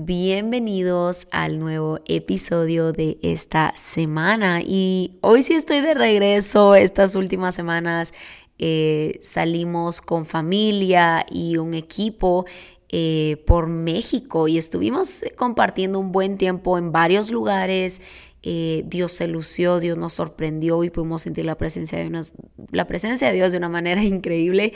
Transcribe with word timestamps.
Bienvenidos 0.00 1.26
al 1.32 1.58
nuevo 1.58 1.98
episodio 2.06 2.92
de 2.92 3.18
esta 3.20 3.72
semana 3.74 4.60
y 4.62 5.18
hoy 5.22 5.42
sí 5.42 5.54
estoy 5.54 5.80
de 5.80 5.92
regreso. 5.92 6.76
Estas 6.76 7.16
últimas 7.16 7.56
semanas 7.56 8.14
eh, 8.60 9.18
salimos 9.22 10.00
con 10.00 10.24
familia 10.24 11.26
y 11.28 11.56
un 11.56 11.74
equipo 11.74 12.46
eh, 12.90 13.42
por 13.44 13.66
México 13.66 14.46
y 14.46 14.56
estuvimos 14.56 15.24
compartiendo 15.36 15.98
un 15.98 16.12
buen 16.12 16.38
tiempo 16.38 16.78
en 16.78 16.92
varios 16.92 17.32
lugares 17.32 18.00
eh, 18.42 18.84
Dios 18.86 19.12
se 19.12 19.26
lució, 19.26 19.80
Dios 19.80 19.98
nos 19.98 20.12
sorprendió 20.14 20.84
y 20.84 20.90
pudimos 20.90 21.22
sentir 21.22 21.44
la 21.44 21.56
presencia, 21.56 21.98
de 21.98 22.22
la 22.70 22.86
presencia 22.86 23.28
de 23.28 23.34
Dios 23.34 23.52
de 23.52 23.58
una 23.58 23.68
manera 23.68 24.02
increíble. 24.04 24.74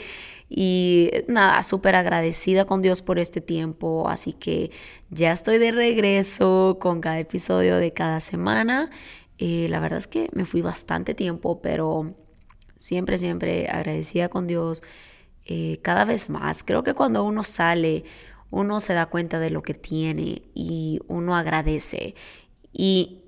Y 0.49 1.11
nada, 1.27 1.63
súper 1.63 1.95
agradecida 1.95 2.65
con 2.65 2.81
Dios 2.81 3.01
por 3.01 3.19
este 3.19 3.41
tiempo. 3.41 4.07
Así 4.09 4.33
que 4.33 4.71
ya 5.09 5.31
estoy 5.31 5.57
de 5.57 5.71
regreso 5.71 6.77
con 6.79 7.01
cada 7.01 7.19
episodio 7.19 7.77
de 7.77 7.91
cada 7.91 8.19
semana. 8.19 8.89
Eh, 9.37 9.67
la 9.69 9.79
verdad 9.79 9.97
es 9.99 10.07
que 10.07 10.29
me 10.33 10.45
fui 10.45 10.61
bastante 10.61 11.15
tiempo, 11.15 11.61
pero 11.61 12.13
siempre, 12.77 13.17
siempre 13.17 13.67
agradecida 13.69 14.29
con 14.29 14.47
Dios. 14.47 14.83
Eh, 15.45 15.79
cada 15.81 16.05
vez 16.05 16.29
más. 16.29 16.63
Creo 16.63 16.83
que 16.83 16.93
cuando 16.93 17.23
uno 17.23 17.43
sale, 17.43 18.03
uno 18.49 18.79
se 18.79 18.93
da 18.93 19.07
cuenta 19.07 19.39
de 19.39 19.49
lo 19.49 19.61
que 19.63 19.73
tiene 19.73 20.43
y 20.53 20.99
uno 21.07 21.35
agradece. 21.35 22.15
Y 22.71 23.22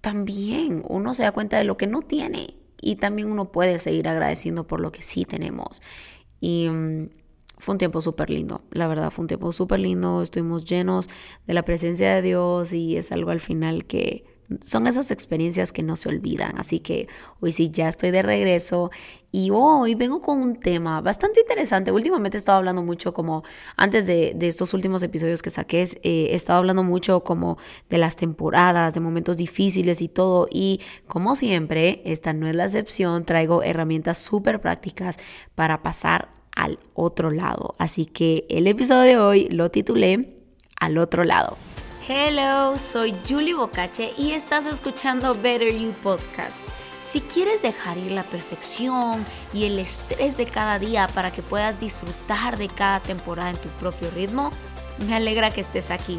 también 0.00 0.82
uno 0.88 1.14
se 1.14 1.22
da 1.22 1.32
cuenta 1.32 1.58
de 1.58 1.64
lo 1.64 1.76
que 1.76 1.86
no 1.86 2.02
tiene 2.02 2.54
y 2.80 2.96
también 2.96 3.30
uno 3.30 3.50
puede 3.50 3.78
seguir 3.78 4.08
agradeciendo 4.08 4.66
por 4.66 4.80
lo 4.80 4.92
que 4.92 5.02
sí 5.02 5.24
tenemos. 5.24 5.82
Y 6.40 6.68
mm, 6.68 7.08
fue 7.58 7.74
un 7.74 7.78
tiempo 7.78 8.00
súper 8.00 8.30
lindo, 8.30 8.62
la 8.70 8.86
verdad, 8.86 9.10
fue 9.10 9.24
un 9.24 9.28
tiempo 9.28 9.52
súper 9.52 9.80
lindo, 9.80 10.22
estuvimos 10.22 10.64
llenos 10.64 11.08
de 11.46 11.54
la 11.54 11.64
presencia 11.64 12.14
de 12.14 12.22
Dios 12.22 12.72
y 12.72 12.96
es 12.96 13.10
algo 13.10 13.30
al 13.30 13.40
final 13.40 13.84
que 13.84 14.24
son 14.62 14.86
esas 14.86 15.10
experiencias 15.10 15.72
que 15.72 15.82
no 15.82 15.96
se 15.96 16.08
olvidan. 16.08 16.58
Así 16.58 16.80
que 16.80 17.08
hoy 17.40 17.52
sí 17.52 17.70
ya 17.70 17.88
estoy 17.88 18.10
de 18.10 18.22
regreso 18.22 18.90
y 19.30 19.50
hoy 19.52 19.94
vengo 19.94 20.20
con 20.20 20.42
un 20.42 20.58
tema 20.58 21.00
bastante 21.02 21.40
interesante. 21.40 21.92
Últimamente 21.92 22.36
he 22.36 22.40
estado 22.40 22.58
hablando 22.58 22.82
mucho 22.82 23.12
como, 23.12 23.44
antes 23.76 24.06
de, 24.06 24.34
estos 24.40 24.72
últimos 24.72 25.02
episodios 25.02 25.42
que 25.42 25.50
saqué, 25.50 25.82
eh, 25.82 26.28
he 26.30 26.34
estado 26.34 26.58
hablando 26.58 26.82
mucho 26.82 27.22
como 27.24 27.58
de 27.90 27.98
las 27.98 28.16
temporadas, 28.16 28.94
de 28.94 29.00
momentos 29.00 29.36
difíciles 29.36 30.00
y 30.00 30.08
todo. 30.08 30.48
Y 30.50 30.80
como 31.06 31.36
siempre, 31.36 32.00
esta 32.04 32.32
no 32.32 32.48
es 32.48 32.56
la 32.56 32.64
excepción, 32.64 33.24
traigo 33.24 33.62
herramientas 33.62 34.18
súper 34.18 34.60
prácticas 34.60 35.18
para 35.54 35.82
pasar 35.82 36.30
al 36.56 36.78
otro 36.94 37.30
lado. 37.30 37.74
Así 37.78 38.06
que 38.06 38.46
el 38.48 38.66
episodio 38.66 39.02
de 39.02 39.18
hoy 39.18 39.48
lo 39.50 39.70
titulé 39.70 40.36
Al 40.80 40.96
otro 40.96 41.24
lado. 41.24 41.58
Hello, 42.10 42.78
soy 42.78 43.14
Julie 43.28 43.52
Bocache 43.52 44.14
y 44.16 44.32
estás 44.32 44.64
escuchando 44.64 45.34
Better 45.34 45.76
You 45.78 45.92
Podcast. 46.02 46.58
Si 47.02 47.20
quieres 47.20 47.60
dejar 47.60 47.98
ir 47.98 48.12
la 48.12 48.22
perfección 48.22 49.26
y 49.52 49.66
el 49.66 49.78
estrés 49.78 50.38
de 50.38 50.46
cada 50.46 50.78
día 50.78 51.06
para 51.08 51.30
que 51.30 51.42
puedas 51.42 51.78
disfrutar 51.78 52.56
de 52.56 52.68
cada 52.68 53.00
temporada 53.00 53.50
en 53.50 53.58
tu 53.58 53.68
propio 53.78 54.10
ritmo, 54.12 54.52
me 55.06 55.16
alegra 55.16 55.50
que 55.50 55.60
estés 55.60 55.90
aquí. 55.90 56.18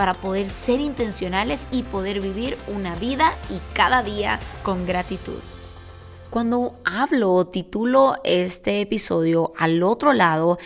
para 0.00 0.14
poder 0.14 0.48
ser 0.48 0.80
intencionales 0.80 1.66
y 1.70 1.82
poder 1.82 2.22
vivir 2.22 2.56
una 2.68 2.94
vida 2.94 3.36
y 3.50 3.60
cada 3.74 4.02
día 4.02 4.40
con 4.62 4.86
gratitud. 4.86 5.38
Cuando 6.30 6.80
hablo 6.86 7.34
o 7.34 7.46
titulo 7.48 8.14
este 8.24 8.80
episodio 8.80 9.52
al 9.58 9.82
otro 9.82 10.14
lado, 10.14 10.56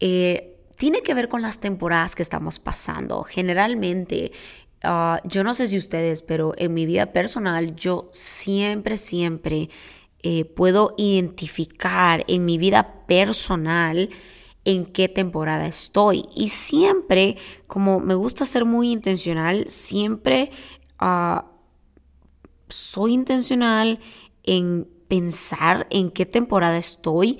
eh, 0.00 0.56
tiene 0.76 1.02
que 1.02 1.14
ver 1.14 1.28
con 1.28 1.42
las 1.42 1.60
temporadas 1.60 2.16
que 2.16 2.24
estamos 2.24 2.58
pasando. 2.58 3.22
Generalmente, 3.22 4.32
ah, 4.82 5.20
yo 5.22 5.44
no 5.44 5.54
sé 5.54 5.68
si 5.68 5.78
ustedes, 5.78 6.20
pero 6.20 6.52
en 6.56 6.74
mi 6.74 6.84
vida 6.84 7.12
personal 7.12 7.76
yo 7.76 8.08
siempre, 8.10 8.98
siempre 8.98 9.70
eh, 10.24 10.44
puedo 10.44 10.96
identificar 10.98 12.24
en 12.26 12.44
mi 12.44 12.58
vida 12.58 13.04
personal 13.06 14.10
en 14.64 14.86
qué 14.86 15.08
temporada 15.08 15.66
estoy. 15.66 16.24
Y 16.34 16.48
siempre, 16.48 17.36
como 17.66 18.00
me 18.00 18.14
gusta 18.14 18.44
ser 18.44 18.64
muy 18.64 18.92
intencional, 18.92 19.64
siempre 19.68 20.50
ah, 20.98 21.46
soy 22.68 23.12
intencional 23.12 24.00
en 24.44 24.88
pensar 25.08 25.86
en 25.90 26.10
qué 26.10 26.26
temporada 26.26 26.78
estoy 26.78 27.38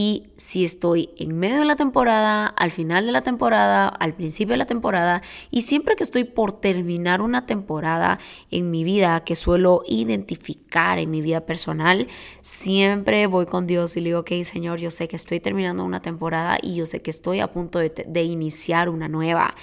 y 0.00 0.28
si 0.36 0.64
estoy 0.64 1.10
en 1.16 1.36
medio 1.36 1.58
de 1.58 1.64
la 1.64 1.74
temporada, 1.74 2.46
al 2.46 2.70
final 2.70 3.06
de 3.06 3.10
la 3.10 3.22
temporada, 3.22 3.88
al 3.88 4.14
principio 4.14 4.52
de 4.52 4.58
la 4.58 4.66
temporada 4.66 5.22
y 5.50 5.62
siempre 5.62 5.96
que 5.96 6.04
estoy 6.04 6.22
por 6.22 6.52
terminar 6.52 7.20
una 7.20 7.46
temporada 7.46 8.20
en 8.52 8.70
mi 8.70 8.84
vida 8.84 9.24
que 9.24 9.34
suelo 9.34 9.82
identificar 9.88 11.00
en 11.00 11.10
mi 11.10 11.20
vida 11.20 11.40
personal, 11.46 12.06
siempre 12.42 13.26
voy 13.26 13.46
con 13.46 13.66
Dios 13.66 13.96
y 13.96 14.00
le 14.00 14.10
digo, 14.10 14.20
ok 14.20 14.30
Señor, 14.44 14.78
yo 14.78 14.92
sé 14.92 15.08
que 15.08 15.16
estoy 15.16 15.40
terminando 15.40 15.84
una 15.84 16.00
temporada 16.00 16.58
y 16.62 16.76
yo 16.76 16.86
sé 16.86 17.02
que 17.02 17.10
estoy 17.10 17.40
a 17.40 17.50
punto 17.50 17.80
de, 17.80 17.92
de 18.06 18.22
iniciar 18.22 18.90
una 18.90 19.08
nueva. 19.08 19.56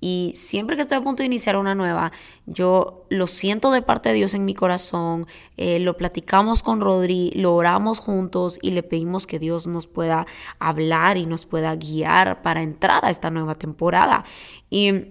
Y 0.00 0.32
siempre 0.34 0.76
que 0.76 0.82
estoy 0.82 0.98
a 0.98 1.00
punto 1.00 1.22
de 1.22 1.26
iniciar 1.26 1.56
una 1.56 1.74
nueva, 1.74 2.12
yo 2.44 3.06
lo 3.08 3.26
siento 3.26 3.70
de 3.70 3.82
parte 3.82 4.10
de 4.10 4.16
Dios 4.16 4.34
en 4.34 4.44
mi 4.44 4.54
corazón, 4.54 5.26
eh, 5.56 5.78
lo 5.78 5.96
platicamos 5.96 6.62
con 6.62 6.80
Rodri, 6.80 7.32
lo 7.34 7.54
oramos 7.54 7.98
juntos 7.98 8.58
y 8.60 8.72
le 8.72 8.82
pedimos 8.82 9.26
que 9.26 9.38
Dios 9.38 9.66
nos 9.66 9.86
pueda 9.86 10.26
hablar 10.58 11.16
y 11.16 11.26
nos 11.26 11.46
pueda 11.46 11.74
guiar 11.76 12.42
para 12.42 12.62
entrar 12.62 13.04
a 13.04 13.10
esta 13.10 13.30
nueva 13.30 13.54
temporada. 13.54 14.24
Y 14.68 15.06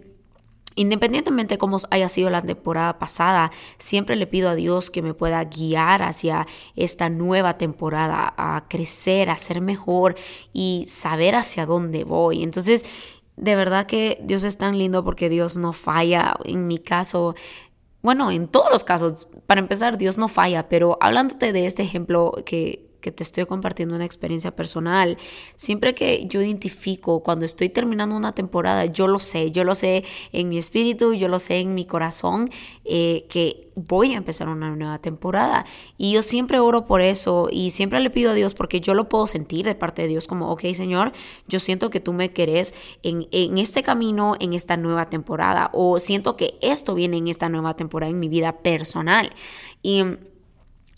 Independientemente 0.78 1.54
de 1.54 1.58
cómo 1.58 1.78
haya 1.90 2.10
sido 2.10 2.30
la 2.30 2.42
temporada 2.42 3.00
pasada, 3.00 3.52
siempre 3.78 4.18
le 4.18 4.28
pido 4.28 4.50
a 4.50 4.56
Dios 4.56 4.90
que 4.90 5.02
me 5.02 5.14
pueda 5.14 5.42
guiar 5.46 6.04
hacia 6.04 6.48
esta 6.76 7.10
nueva 7.10 7.58
temporada, 7.58 8.34
a 8.36 8.66
crecer, 8.68 9.30
a 9.30 9.38
ser 9.38 9.62
mejor 9.62 10.16
y 10.52 10.86
saber 10.90 11.36
hacia 11.36 11.66
dónde 11.66 12.04
voy. 12.04 12.44
Entonces, 12.44 12.86
de 13.38 13.56
verdad 13.56 13.86
que 13.86 14.20
Dios 14.24 14.44
es 14.44 14.58
tan 14.58 14.78
lindo 14.78 15.04
porque 15.04 15.30
Dios 15.30 15.58
no 15.58 15.74
falla. 15.74 16.36
En 16.46 16.68
mi 16.68 16.78
caso, 16.78 17.36
bueno, 18.02 18.32
en 18.32 18.48
todos 18.48 18.70
los 18.72 18.84
casos, 18.84 19.28
para 19.48 19.60
empezar, 19.60 19.98
Dios 19.98 20.18
no 20.18 20.28
falla, 20.28 20.70
pero 20.70 20.98
hablándote 21.02 21.52
de 21.54 21.66
este 21.66 21.84
ejemplo 21.84 22.34
que, 22.46 22.95
que 23.06 23.12
te 23.12 23.22
estoy 23.22 23.46
compartiendo 23.46 23.94
una 23.94 24.04
experiencia 24.04 24.56
personal. 24.56 25.20
Siempre 25.56 25.94
que 25.94 26.26
yo 26.26 26.42
identifico 26.42 27.22
cuando 27.22 27.46
estoy 27.46 27.70
terminando 27.70 28.16
una 28.16 28.34
temporada, 28.34 28.86
yo 28.86 29.06
lo 29.06 29.20
sé, 29.20 29.52
yo 29.52 29.64
lo 29.64 29.76
sé 29.76 30.04
en 30.32 30.50
mi 30.50 30.58
espíritu, 30.58 31.14
yo 31.14 31.28
lo 31.28 31.38
sé 31.38 31.60
en 31.60 31.76
mi 31.76 31.86
corazón, 31.86 32.50
eh, 32.84 33.28
que 33.30 33.70
voy 33.76 34.14
a 34.14 34.18
empezar 34.18 34.50
una 34.50 34.76
nueva 34.76 34.98
temporada. 34.98 35.68
Y 36.00 36.14
yo 36.14 36.24
siempre 36.24 36.60
oro 36.60 36.86
por 36.86 37.02
eso 37.02 37.48
y 37.52 37.70
siempre 37.70 38.00
le 38.00 38.10
pido 38.10 38.32
a 38.32 38.34
Dios 38.34 38.56
porque 38.56 38.82
yo 38.82 38.96
lo 38.96 39.08
puedo 39.08 39.28
sentir 39.28 39.66
de 39.66 39.76
parte 39.76 40.02
de 40.02 40.08
Dios 40.08 40.26
como, 40.26 40.50
ok 40.50 40.62
Señor, 40.74 41.12
yo 41.48 41.60
siento 41.60 41.92
que 41.92 42.00
tú 42.00 42.12
me 42.12 42.32
querés 42.34 42.74
en, 43.04 43.28
en 43.30 43.60
este 43.60 43.84
camino, 43.84 44.36
en 44.40 44.54
esta 44.54 44.78
nueva 44.78 45.12
temporada, 45.12 45.70
o 45.74 46.00
siento 46.00 46.36
que 46.38 46.58
esto 46.62 46.96
viene 46.96 47.18
en 47.18 47.28
esta 47.28 47.50
nueva 47.50 47.76
temporada 47.76 48.10
en 48.10 48.20
mi 48.20 48.30
vida 48.30 48.64
personal. 48.64 49.32
Y 49.84 50.02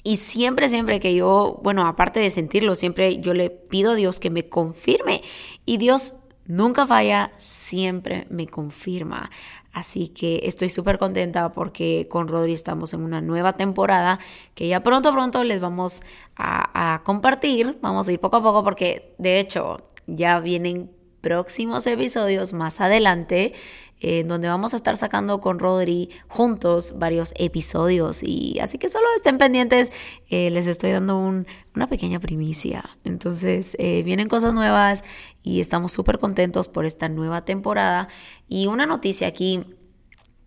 y 0.07 0.15
siempre, 0.15 0.69
siempre 0.69 1.01
que 1.01 1.13
yo, 1.13 1.59
bueno, 1.63 1.85
aparte 1.85 2.21
de 2.21 2.29
sentirlo, 2.29 2.75
siempre 2.75 3.19
yo 3.19 3.33
le 3.33 3.49
pido 3.49 3.91
a 3.91 3.95
Dios 3.95 4.21
que 4.21 4.29
me 4.29 4.47
confirme. 4.47 5.21
Y 5.65 5.75
Dios 5.75 6.13
nunca 6.45 6.87
falla, 6.87 7.33
siempre 7.35 8.25
me 8.29 8.47
confirma. 8.47 9.29
Así 9.73 10.07
que 10.07 10.43
estoy 10.45 10.69
súper 10.69 10.97
contenta 10.97 11.51
porque 11.51 12.07
con 12.09 12.29
Rodri 12.29 12.53
estamos 12.53 12.93
en 12.93 13.01
una 13.01 13.19
nueva 13.19 13.57
temporada 13.57 14.17
que 14.55 14.69
ya 14.69 14.81
pronto, 14.81 15.11
pronto 15.11 15.43
les 15.43 15.59
vamos 15.59 16.03
a, 16.37 16.93
a 16.93 17.03
compartir. 17.03 17.77
Vamos 17.81 18.07
a 18.07 18.13
ir 18.13 18.21
poco 18.21 18.37
a 18.37 18.41
poco 18.41 18.63
porque 18.63 19.13
de 19.17 19.41
hecho 19.41 19.89
ya 20.05 20.39
vienen 20.39 20.89
próximos 21.19 21.85
episodios 21.85 22.53
más 22.53 22.79
adelante 22.79 23.53
en 23.99 24.27
donde 24.27 24.47
vamos 24.47 24.73
a 24.73 24.75
estar 24.75 24.95
sacando 24.97 25.39
con 25.39 25.59
Rodri 25.59 26.09
juntos 26.27 26.95
varios 26.97 27.33
episodios. 27.37 28.21
Y 28.23 28.59
así 28.59 28.77
que 28.77 28.89
solo 28.89 29.07
estén 29.15 29.37
pendientes, 29.37 29.91
eh, 30.29 30.49
les 30.51 30.67
estoy 30.67 30.91
dando 30.91 31.17
una 31.17 31.89
pequeña 31.89 32.19
primicia. 32.19 32.83
Entonces, 33.03 33.75
eh, 33.79 34.03
vienen 34.03 34.27
cosas 34.27 34.53
nuevas 34.53 35.03
y 35.43 35.59
estamos 35.59 35.91
súper 35.91 36.19
contentos 36.19 36.67
por 36.67 36.85
esta 36.85 37.09
nueva 37.09 37.45
temporada. 37.45 38.07
Y 38.47 38.67
una 38.67 38.85
noticia 38.85 39.27
aquí 39.27 39.65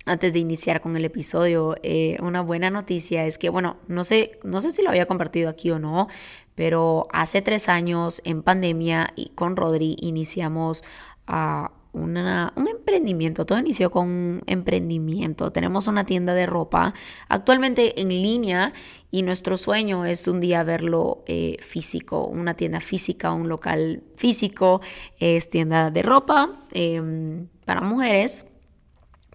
antes 0.07 0.33
de 0.33 0.39
iniciar 0.39 0.81
con 0.81 0.97
el 0.97 1.05
episodio, 1.05 1.77
eh, 1.83 2.17
una 2.21 2.41
buena 2.41 2.71
noticia 2.71 3.27
es 3.27 3.37
que, 3.37 3.51
bueno, 3.51 3.77
no 3.87 4.03
sé, 4.05 4.39
no 4.43 4.61
sé 4.61 4.71
si 4.71 4.83
lo 4.83 4.91
había 4.91 5.07
compartido 5.07 5.51
aquí 5.51 5.71
o 5.71 5.79
no, 5.79 6.09
pero 6.55 7.07
hace 7.13 7.43
tres 7.43 7.69
años 7.69 8.23
en 8.25 8.43
pandemia 8.43 9.13
y 9.15 9.31
con 9.31 9.57
Rodri 9.57 9.97
iniciamos 10.01 10.83
a 11.27 11.73
un 11.93 12.69
emprendimiento, 12.69 13.45
todo 13.45 13.59
inició 13.59 13.91
con 13.91 14.09
un 14.09 14.43
emprendimiento. 14.47 15.51
Tenemos 15.51 15.87
una 15.87 16.05
tienda 16.05 16.35
de 16.35 16.47
ropa 16.47 16.95
actualmente 17.29 18.01
en 18.01 18.09
línea 18.09 18.73
y 19.11 19.23
nuestro 19.23 19.57
sueño 19.57 20.05
es 20.05 20.29
un 20.29 20.41
día 20.41 20.63
verlo 20.63 21.25
eh, 21.27 21.57
físico, 21.61 22.27
una 22.27 22.55
tienda 22.55 22.81
física, 22.81 23.33
un 23.33 23.49
local 23.49 24.03
físico, 24.17 24.81
es 25.19 25.51
tienda 25.51 25.91
de 25.91 26.03
ropa 26.03 26.65
em, 26.73 27.49
para 27.65 27.81
mujeres 27.81 28.53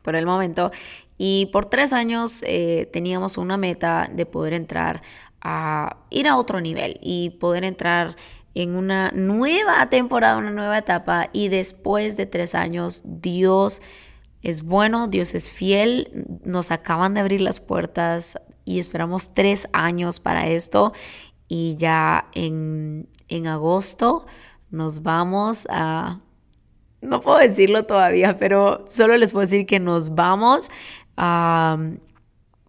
por 0.01 0.15
el 0.15 0.25
momento. 0.25 0.71
Y 1.17 1.47
por 1.47 1.65
tres 1.65 1.93
años 1.93 2.43
eh, 2.45 2.89
teníamos 2.91 3.37
una 3.37 3.57
meta 3.57 4.09
de 4.13 4.25
poder 4.25 4.53
entrar 4.53 5.01
a 5.41 5.97
ir 6.09 6.27
a 6.27 6.37
otro 6.37 6.59
nivel 6.59 6.99
y 7.01 7.31
poder 7.31 7.63
entrar 7.63 8.15
en 8.55 8.75
una 8.75 9.11
nueva 9.11 9.87
temporada, 9.89 10.37
una 10.37 10.51
nueva 10.51 10.79
etapa 10.79 11.29
y 11.33 11.49
después 11.49 12.17
de 12.17 12.25
tres 12.25 12.55
años 12.55 13.03
Dios 13.05 13.81
es 14.41 14.63
bueno, 14.63 15.07
Dios 15.07 15.35
es 15.35 15.49
fiel, 15.49 16.25
nos 16.43 16.71
acaban 16.71 17.13
de 17.13 17.19
abrir 17.19 17.41
las 17.41 17.59
puertas 17.59 18.39
y 18.63 18.79
esperamos 18.79 19.33
tres 19.33 19.67
años 19.73 20.19
para 20.19 20.47
esto. 20.47 20.93
Y 21.47 21.75
ya 21.77 22.29
en, 22.33 23.07
en 23.27 23.47
agosto 23.47 24.25
nos 24.71 25.03
vamos 25.03 25.67
a... 25.69 26.21
No 27.01 27.21
puedo 27.21 27.37
decirlo 27.37 27.85
todavía, 27.85 28.37
pero 28.37 28.85
solo 28.87 29.17
les 29.17 29.31
puedo 29.31 29.41
decir 29.41 29.65
que 29.67 29.79
nos 29.79 30.15
vamos 30.15 30.69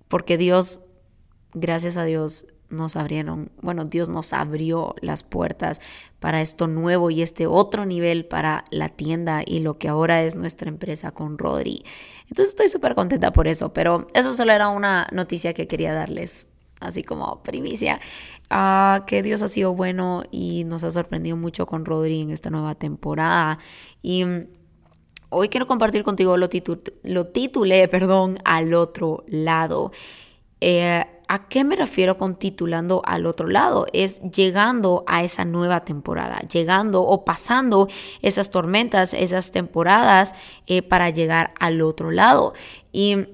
porque 0.09 0.39
Dios, 0.39 0.87
gracias 1.55 1.97
a 1.97 2.05
Dios, 2.05 2.47
nos 2.69 2.97
abrieron, 2.97 3.51
bueno, 3.63 3.85
Dios 3.85 4.09
nos 4.09 4.33
abrió 4.33 4.95
las 5.01 5.23
puertas 5.23 5.81
para 6.21 6.41
esto 6.41 6.67
nuevo 6.67 7.11
y 7.11 7.23
este 7.23 7.47
otro 7.47 7.87
nivel 7.87 8.25
para 8.27 8.65
la 8.71 8.89
tienda 8.89 9.43
y 9.45 9.61
lo 9.61 9.79
que 9.79 9.89
ahora 9.89 10.23
es 10.23 10.37
nuestra 10.37 10.69
empresa 10.69 11.13
con 11.13 11.39
Rodri. 11.39 11.85
Entonces 12.23 12.49
estoy 12.49 12.69
súper 12.69 12.95
contenta 12.95 13.33
por 13.33 13.49
eso, 13.49 13.73
pero 13.73 14.09
eso 14.15 14.33
solo 14.33 14.53
era 14.53 14.69
una 14.69 15.07
noticia 15.13 15.55
que 15.55 15.69
quería 15.69 15.93
darles, 15.93 16.49
así 16.81 17.03
como 17.03 17.43
primicia, 17.43 18.01
ah, 18.51 19.05
que 19.07 19.23
Dios 19.23 19.43
ha 19.43 19.49
sido 19.49 19.75
bueno 19.75 20.25
y 20.31 20.65
nos 20.65 20.83
ha 20.85 20.91
sorprendido 20.91 21.37
mucho 21.37 21.67
con 21.67 21.85
Rodri 21.85 22.23
en 22.23 22.31
esta 22.31 22.51
nueva 22.51 22.75
temporada. 22.75 23.59
Y 24.03 24.25
mm, 24.25 24.47
hoy 25.29 25.49
quiero 25.49 25.67
compartir 25.67 26.03
contigo 26.03 26.37
lo, 26.37 26.49
lo 27.05 27.27
titulé, 27.29 27.89
perdón, 27.89 28.39
al 28.45 28.75
otro 28.75 29.25
lado. 29.29 29.93
Eh, 30.61 31.05
¿A 31.29 31.49
qué 31.49 31.65
me 31.65 31.75
refiero 31.75 32.19
con 32.19 32.37
titulando 32.37 33.03
al 33.05 33.27
otro 33.27 33.49
lado? 33.49 33.87
Es 33.93 34.23
llegando 34.23 35.03
a 35.07 35.25
esa 35.25 35.45
nueva 35.45 35.85
temporada, 35.85 36.39
llegando 36.41 37.03
o 37.03 37.25
pasando 37.25 37.89
esas 38.23 38.51
tormentas, 38.51 39.13
esas 39.13 39.51
temporadas 39.51 40.35
eh, 40.67 40.83
para 40.83 41.11
llegar 41.11 41.53
al 41.59 41.81
otro 41.81 42.13
lado. 42.13 42.55
Y 42.93 43.27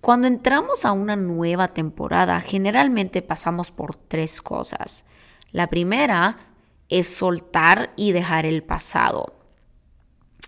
cuando 0.00 0.26
entramos 0.26 0.84
a 0.84 0.92
una 0.92 1.14
nueva 1.16 1.68
temporada, 1.68 2.40
generalmente 2.40 3.22
pasamos 3.22 3.70
por 3.70 3.94
tres 3.94 4.42
cosas. 4.42 5.06
La 5.52 5.68
primera 5.68 6.38
es 6.88 7.08
soltar 7.08 7.92
y 7.96 8.12
dejar 8.12 8.44
el 8.44 8.64
pasado. 8.64 9.43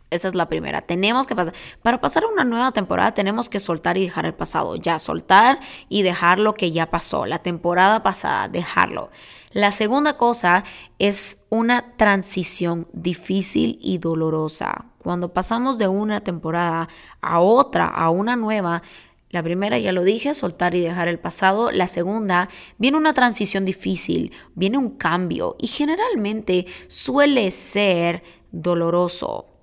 Esa 0.09 0.29
es 0.29 0.37
la 0.37 0.49
primera. 0.49 0.83
Tenemos 0.83 1.27
que 1.27 1.35
pasar. 1.35 1.53
Para 1.83 2.01
pasar 2.01 2.25
a 2.25 2.29
una 2.29 2.45
nueva 2.45 2.71
temporada 2.71 3.13
tenemos 3.13 3.49
que 3.49 3.59
soltar 3.59 3.99
y 3.99 4.03
dejar 4.03 4.25
el 4.25 4.35
pasado. 4.35 4.77
Ya, 4.77 4.99
soltar 5.01 5.59
y 5.89 6.03
dejar 6.03 6.39
lo 6.39 6.55
que 6.55 6.71
ya 6.71 6.91
pasó. 6.91 7.27
La 7.27 7.41
temporada 7.41 8.03
pasada, 8.03 8.49
dejarlo. 8.49 9.11
La 9.51 9.73
segunda 9.73 10.17
cosa 10.17 10.65
es 10.99 11.45
una 11.49 11.97
transición 11.97 12.87
difícil 12.93 13.79
y 13.81 13.99
dolorosa. 13.99 14.87
Cuando 15.03 15.33
pasamos 15.33 15.77
de 15.79 15.89
una 15.89 16.21
temporada 16.21 16.89
a 17.21 17.41
otra, 17.41 17.87
a 17.87 18.11
una 18.11 18.37
nueva, 18.37 18.83
la 19.31 19.43
primera, 19.43 19.77
ya 19.79 19.91
lo 19.91 20.05
dije, 20.05 20.35
soltar 20.35 20.77
y 20.77 20.81
dejar 20.81 21.09
el 21.09 21.19
pasado. 21.19 21.73
La 21.73 21.89
segunda, 21.89 22.49
viene 22.79 22.97
una 22.97 23.13
transición 23.13 23.65
difícil, 23.65 24.33
viene 24.55 24.79
un 24.79 24.91
cambio 24.91 25.57
y 25.59 25.67
generalmente 25.67 26.67
suele 26.87 27.51
ser 27.51 28.23
doloroso. 28.53 29.56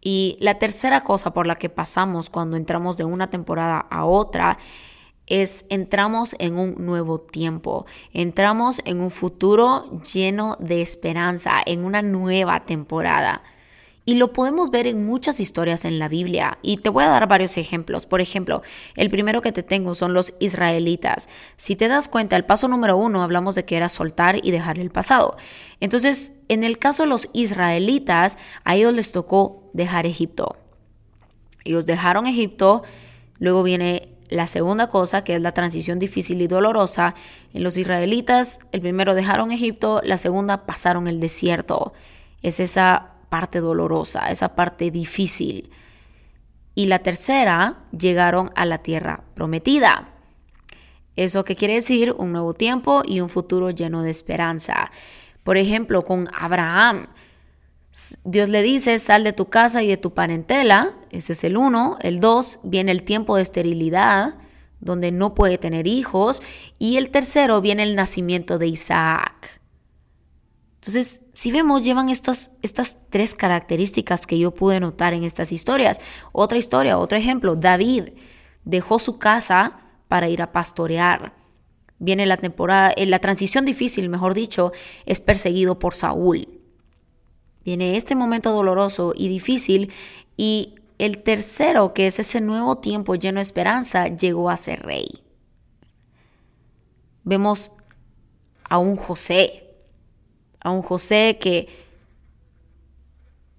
Y 0.00 0.36
la 0.40 0.58
tercera 0.58 1.02
cosa 1.02 1.32
por 1.32 1.46
la 1.46 1.56
que 1.56 1.68
pasamos 1.68 2.30
cuando 2.30 2.56
entramos 2.56 2.96
de 2.96 3.04
una 3.04 3.30
temporada 3.30 3.78
a 3.78 4.04
otra 4.04 4.58
es 5.26 5.66
entramos 5.68 6.34
en 6.38 6.58
un 6.58 6.74
nuevo 6.78 7.20
tiempo, 7.20 7.84
entramos 8.12 8.80
en 8.84 9.00
un 9.00 9.10
futuro 9.10 10.00
lleno 10.00 10.56
de 10.58 10.80
esperanza, 10.80 11.60
en 11.64 11.84
una 11.84 12.02
nueva 12.02 12.64
temporada. 12.64 13.42
Y 14.08 14.14
lo 14.14 14.32
podemos 14.32 14.70
ver 14.70 14.86
en 14.86 15.04
muchas 15.04 15.38
historias 15.38 15.84
en 15.84 15.98
la 15.98 16.08
Biblia. 16.08 16.56
Y 16.62 16.78
te 16.78 16.88
voy 16.88 17.04
a 17.04 17.08
dar 17.08 17.28
varios 17.28 17.58
ejemplos. 17.58 18.06
Por 18.06 18.22
ejemplo, 18.22 18.62
el 18.96 19.10
primero 19.10 19.42
que 19.42 19.52
te 19.52 19.62
tengo 19.62 19.94
son 19.94 20.14
los 20.14 20.32
israelitas. 20.40 21.28
Si 21.56 21.76
te 21.76 21.88
das 21.88 22.08
cuenta, 22.08 22.34
el 22.34 22.46
paso 22.46 22.68
número 22.68 22.96
uno 22.96 23.22
hablamos 23.22 23.54
de 23.54 23.66
que 23.66 23.76
era 23.76 23.90
soltar 23.90 24.42
y 24.42 24.50
dejar 24.50 24.78
el 24.78 24.88
pasado. 24.88 25.36
Entonces, 25.80 26.32
en 26.48 26.64
el 26.64 26.78
caso 26.78 27.02
de 27.02 27.10
los 27.10 27.28
israelitas, 27.34 28.38
a 28.64 28.76
ellos 28.76 28.94
les 28.94 29.12
tocó 29.12 29.68
dejar 29.74 30.06
Egipto. 30.06 30.56
Ellos 31.64 31.84
dejaron 31.84 32.26
Egipto, 32.26 32.84
luego 33.38 33.62
viene 33.62 34.08
la 34.30 34.46
segunda 34.46 34.88
cosa, 34.88 35.22
que 35.22 35.34
es 35.34 35.42
la 35.42 35.52
transición 35.52 35.98
difícil 35.98 36.40
y 36.40 36.46
dolorosa. 36.46 37.14
En 37.52 37.62
los 37.62 37.76
israelitas, 37.76 38.60
el 38.72 38.80
primero 38.80 39.14
dejaron 39.14 39.52
Egipto, 39.52 40.00
la 40.02 40.16
segunda 40.16 40.64
pasaron 40.64 41.08
el 41.08 41.20
desierto. 41.20 41.92
Es 42.40 42.58
esa 42.58 43.17
parte 43.28 43.60
dolorosa, 43.60 44.30
esa 44.30 44.54
parte 44.54 44.90
difícil. 44.90 45.70
Y 46.74 46.86
la 46.86 47.00
tercera, 47.00 47.84
llegaron 47.96 48.50
a 48.54 48.64
la 48.64 48.78
tierra 48.78 49.24
prometida. 49.34 50.10
¿Eso 51.16 51.44
qué 51.44 51.56
quiere 51.56 51.74
decir? 51.74 52.14
Un 52.16 52.30
nuevo 52.30 52.54
tiempo 52.54 53.02
y 53.04 53.20
un 53.20 53.28
futuro 53.28 53.70
lleno 53.70 54.02
de 54.02 54.10
esperanza. 54.10 54.92
Por 55.42 55.56
ejemplo, 55.56 56.04
con 56.04 56.28
Abraham, 56.32 57.08
Dios 58.24 58.48
le 58.48 58.62
dice, 58.62 58.98
sal 59.00 59.24
de 59.24 59.32
tu 59.32 59.46
casa 59.46 59.82
y 59.82 59.88
de 59.88 59.96
tu 59.96 60.14
parentela, 60.14 60.94
ese 61.10 61.32
es 61.32 61.42
el 61.42 61.56
uno. 61.56 61.96
El 62.00 62.20
dos, 62.20 62.60
viene 62.62 62.92
el 62.92 63.02
tiempo 63.02 63.34
de 63.34 63.42
esterilidad, 63.42 64.36
donde 64.78 65.10
no 65.10 65.34
puede 65.34 65.58
tener 65.58 65.88
hijos. 65.88 66.42
Y 66.78 66.96
el 66.96 67.10
tercero, 67.10 67.60
viene 67.60 67.82
el 67.82 67.96
nacimiento 67.96 68.58
de 68.58 68.68
Isaac. 68.68 69.57
Entonces, 70.80 71.22
si 71.32 71.50
vemos, 71.50 71.82
llevan 71.82 72.08
estas, 72.08 72.52
estas 72.62 72.98
tres 73.10 73.34
características 73.34 74.26
que 74.26 74.38
yo 74.38 74.52
pude 74.52 74.78
notar 74.78 75.12
en 75.12 75.24
estas 75.24 75.50
historias. 75.50 76.00
Otra 76.30 76.56
historia, 76.56 76.98
otro 76.98 77.18
ejemplo, 77.18 77.56
David 77.56 78.10
dejó 78.64 79.00
su 79.00 79.18
casa 79.18 79.80
para 80.06 80.28
ir 80.28 80.40
a 80.40 80.52
pastorear. 80.52 81.34
Viene 81.98 82.26
la 82.26 82.36
temporada, 82.36 82.92
en 82.96 83.10
la 83.10 83.18
transición 83.18 83.64
difícil, 83.64 84.08
mejor 84.08 84.34
dicho, 84.34 84.72
es 85.04 85.20
perseguido 85.20 85.80
por 85.80 85.94
Saúl. 85.94 86.48
Viene 87.64 87.96
este 87.96 88.14
momento 88.14 88.52
doloroso 88.52 89.14
y 89.16 89.28
difícil 89.28 89.92
y 90.36 90.76
el 90.98 91.18
tercero, 91.24 91.92
que 91.92 92.06
es 92.06 92.20
ese 92.20 92.40
nuevo 92.40 92.78
tiempo 92.78 93.16
lleno 93.16 93.38
de 93.38 93.42
esperanza, 93.42 94.08
llegó 94.08 94.48
a 94.48 94.56
ser 94.56 94.84
rey. 94.84 95.08
Vemos 97.24 97.72
a 98.62 98.78
un 98.78 98.96
José 98.96 99.67
un 100.70 100.82
José 100.82 101.38
que 101.40 101.68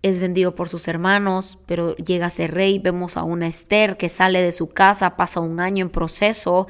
es 0.01 0.21
vendido 0.21 0.55
por 0.55 0.69
sus 0.69 0.87
hermanos, 0.87 1.57
pero 1.65 1.95
llega 1.97 2.27
a 2.27 2.29
ser 2.29 2.53
rey. 2.53 2.79
Vemos 2.79 3.17
a 3.17 3.23
una 3.23 3.47
Esther 3.47 3.97
que 3.97 4.09
sale 4.09 4.41
de 4.41 4.51
su 4.51 4.69
casa, 4.69 5.15
pasa 5.15 5.39
un 5.41 5.59
año 5.59 5.83
en 5.83 5.89
proceso 5.89 6.67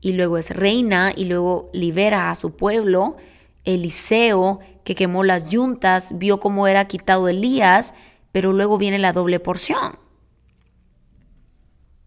y 0.00 0.12
luego 0.12 0.38
es 0.38 0.50
reina 0.50 1.12
y 1.14 1.26
luego 1.26 1.70
libera 1.72 2.30
a 2.30 2.34
su 2.34 2.56
pueblo. 2.56 3.16
Eliseo 3.64 4.60
que 4.84 4.94
quemó 4.94 5.24
las 5.24 5.48
yuntas, 5.48 6.18
vio 6.18 6.38
cómo 6.40 6.66
era 6.66 6.86
quitado 6.86 7.28
Elías, 7.28 7.94
pero 8.32 8.52
luego 8.52 8.78
viene 8.78 8.98
la 8.98 9.12
doble 9.12 9.40
porción. 9.40 9.98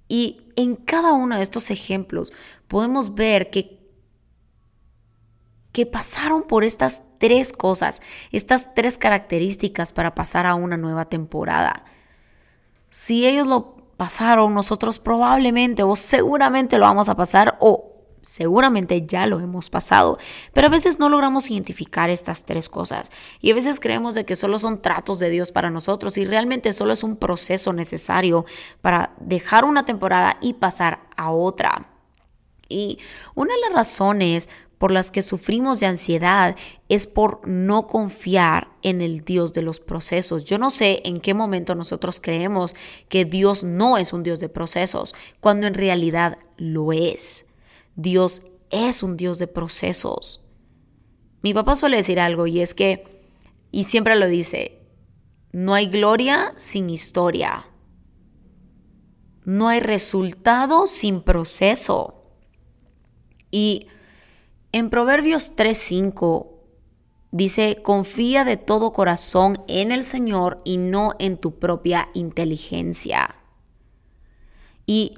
Y 0.08 0.42
en 0.56 0.76
cada 0.76 1.14
uno 1.14 1.36
de 1.36 1.44
estos 1.44 1.70
ejemplos 1.70 2.34
podemos 2.68 3.16
ver 3.16 3.50
que 3.50 3.80
que 5.72 5.86
pasaron 5.86 6.44
por 6.44 6.64
estas 6.64 7.04
tres 7.20 7.54
cosas, 7.54 8.02
estas 8.32 8.74
tres 8.74 8.98
características 8.98 9.92
para 9.92 10.16
pasar 10.16 10.48
a 10.48 10.56
una 10.56 10.78
nueva 10.78 11.06
temporada. 11.06 11.84
Si 12.90 13.28
ellos 13.28 13.46
lo 13.46 13.76
pasaron, 13.98 14.56
nosotros 14.56 14.98
probablemente 14.98 15.84
o 15.84 15.96
seguramente 15.96 16.80
lo 16.80 16.86
vamos 16.86 17.10
a 17.10 17.16
pasar 17.16 17.58
o 17.60 17.90
Seguramente 18.22 19.02
ya 19.02 19.26
lo 19.26 19.40
hemos 19.40 19.70
pasado, 19.70 20.18
pero 20.54 20.68
a 20.68 20.70
veces 20.70 21.00
no 21.00 21.08
logramos 21.08 21.50
identificar 21.50 22.10
estas 22.10 22.46
tres 22.46 22.68
cosas 22.68 23.12
y 23.40 23.50
a 23.50 23.56
veces 23.56 23.80
creemos 23.80 24.14
de 24.14 24.26
que 24.26 24.36
solo 24.36 24.60
son 24.60 24.82
tratos 24.82 25.20
de 25.20 25.30
Dios 25.30 25.52
para 25.52 25.70
nosotros 25.70 26.18
y 26.18 26.26
realmente 26.26 26.74
solo 26.74 26.92
es 26.92 27.04
un 27.04 27.16
proceso 27.16 27.72
necesario 27.72 28.46
para 28.82 29.14
dejar 29.20 29.64
una 29.64 29.86
temporada 29.86 30.38
y 30.42 30.54
pasar 30.54 31.08
a 31.16 31.32
otra. 31.32 31.88
Y 32.68 33.00
una 33.36 33.54
de 33.54 33.62
las 33.62 33.74
razones 33.74 34.50
por 34.80 34.92
las 34.92 35.12
que 35.12 35.22
sufrimos 35.22 35.80
de 35.80 35.86
ansiedad 35.86 36.56
es 36.88 37.06
por 37.06 37.46
no 37.48 37.86
confiar 37.86 38.70
en 38.82 39.02
el 39.02 39.26
Dios 39.26 39.54
de 39.54 39.62
los 39.62 39.82
procesos. 39.82 40.46
Yo 40.46 40.58
no 40.58 40.70
sé 40.72 41.02
en 41.04 41.20
qué 41.20 41.34
momento 41.34 41.76
nosotros 41.76 42.20
creemos 42.22 42.76
que 43.10 43.26
Dios 43.26 43.64
no 43.64 43.98
es 43.98 44.14
un 44.14 44.24
Dios 44.24 44.40
de 44.40 44.48
procesos, 44.48 45.14
cuando 45.42 45.68
en 45.68 45.74
realidad 45.74 46.38
lo 46.58 46.94
es. 46.94 47.46
Dios 47.96 48.42
es 48.72 49.04
un 49.04 49.18
Dios 49.18 49.38
de 49.38 49.48
procesos. 49.48 50.42
Mi 51.42 51.54
papá 51.54 51.76
suele 51.76 51.98
decir 51.98 52.20
algo 52.20 52.48
y 52.48 52.62
es 52.62 52.74
que, 52.74 53.04
y 53.72 53.84
siempre 53.84 54.16
lo 54.16 54.28
dice, 54.28 54.80
no 55.52 55.74
hay 55.74 55.88
gloria 55.88 56.54
sin 56.56 56.90
historia. 56.90 57.66
No 59.44 59.68
hay 59.68 59.82
resultado 59.82 60.88
sin 60.88 61.22
proceso. 61.22 62.24
Y 63.52 63.88
en 64.72 64.90
Proverbios 64.90 65.56
3:5 65.56 66.48
dice, 67.32 67.82
confía 67.84 68.44
de 68.44 68.58
todo 68.58 68.92
corazón 68.92 69.64
en 69.68 69.92
el 69.92 70.04
Señor 70.04 70.62
y 70.64 70.78
no 70.78 71.14
en 71.20 71.38
tu 71.38 71.60
propia 71.60 72.10
inteligencia. 72.14 73.36
Y 74.86 75.14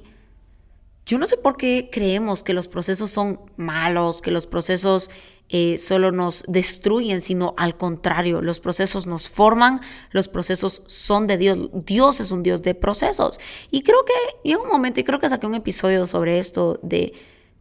yo 1.06 1.18
no 1.18 1.26
sé 1.26 1.36
por 1.36 1.56
qué 1.56 1.88
creemos 1.90 2.42
que 2.42 2.54
los 2.54 2.68
procesos 2.68 3.10
son 3.10 3.40
malos, 3.56 4.22
que 4.22 4.30
los 4.30 4.46
procesos 4.46 5.10
eh, 5.48 5.76
solo 5.76 6.12
nos 6.12 6.44
destruyen, 6.48 7.20
sino 7.20 7.54
al 7.58 7.76
contrario, 7.76 8.40
los 8.40 8.60
procesos 8.60 9.06
nos 9.06 9.28
forman, 9.28 9.80
los 10.10 10.28
procesos 10.28 10.82
son 10.86 11.26
de 11.26 11.36
Dios. 11.36 11.70
Dios 11.72 12.20
es 12.20 12.30
un 12.30 12.42
Dios 12.42 12.62
de 12.62 12.74
procesos. 12.74 13.38
Y 13.70 13.82
creo 13.82 14.04
que 14.04 14.48
llega 14.48 14.62
un 14.62 14.68
momento, 14.68 15.00
y 15.00 15.04
creo 15.04 15.18
que 15.18 15.28
saqué 15.28 15.46
un 15.46 15.54
episodio 15.54 16.06
sobre 16.06 16.38
esto, 16.38 16.78
de 16.82 17.12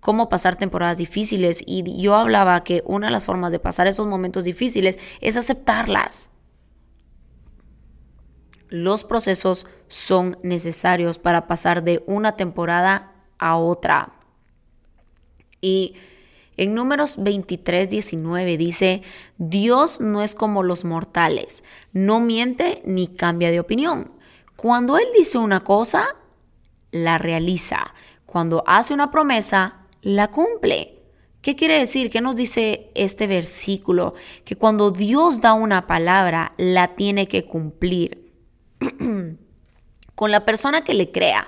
cómo 0.01 0.27
pasar 0.27 0.57
temporadas 0.57 0.97
difíciles. 0.97 1.63
Y 1.65 2.01
yo 2.01 2.15
hablaba 2.15 2.65
que 2.65 2.83
una 2.85 3.07
de 3.07 3.11
las 3.13 3.23
formas 3.23 3.53
de 3.53 3.59
pasar 3.59 3.87
esos 3.87 4.07
momentos 4.07 4.43
difíciles 4.43 4.99
es 5.21 5.37
aceptarlas. 5.37 6.29
Los 8.67 9.05
procesos 9.05 9.67
son 9.87 10.37
necesarios 10.43 11.17
para 11.19 11.47
pasar 11.47 11.83
de 11.83 12.03
una 12.07 12.35
temporada 12.35 13.13
a 13.37 13.55
otra. 13.55 14.13
Y 15.61 15.95
en 16.57 16.73
números 16.73 17.15
23, 17.19 17.89
19 17.89 18.57
dice, 18.57 19.03
Dios 19.37 19.99
no 20.01 20.21
es 20.21 20.35
como 20.35 20.63
los 20.63 20.85
mortales, 20.85 21.63
no 21.91 22.19
miente 22.19 22.81
ni 22.85 23.07
cambia 23.07 23.51
de 23.51 23.59
opinión. 23.59 24.11
Cuando 24.55 24.97
Él 24.97 25.05
dice 25.17 25.37
una 25.37 25.63
cosa, 25.63 26.15
la 26.91 27.17
realiza. 27.17 27.93
Cuando 28.25 28.63
hace 28.67 28.93
una 28.93 29.11
promesa, 29.11 29.80
la 30.01 30.29
cumple. 30.29 30.97
¿Qué 31.41 31.55
quiere 31.55 31.79
decir? 31.79 32.11
¿Qué 32.11 32.21
nos 32.21 32.35
dice 32.35 32.91
este 32.93 33.25
versículo? 33.25 34.13
Que 34.45 34.55
cuando 34.55 34.91
Dios 34.91 35.41
da 35.41 35.53
una 35.53 35.87
palabra, 35.87 36.53
la 36.57 36.95
tiene 36.95 37.27
que 37.27 37.45
cumplir. 37.45 38.31
Con 40.15 40.31
la 40.31 40.45
persona 40.45 40.83
que 40.83 40.93
le 40.93 41.11
crea. 41.11 41.47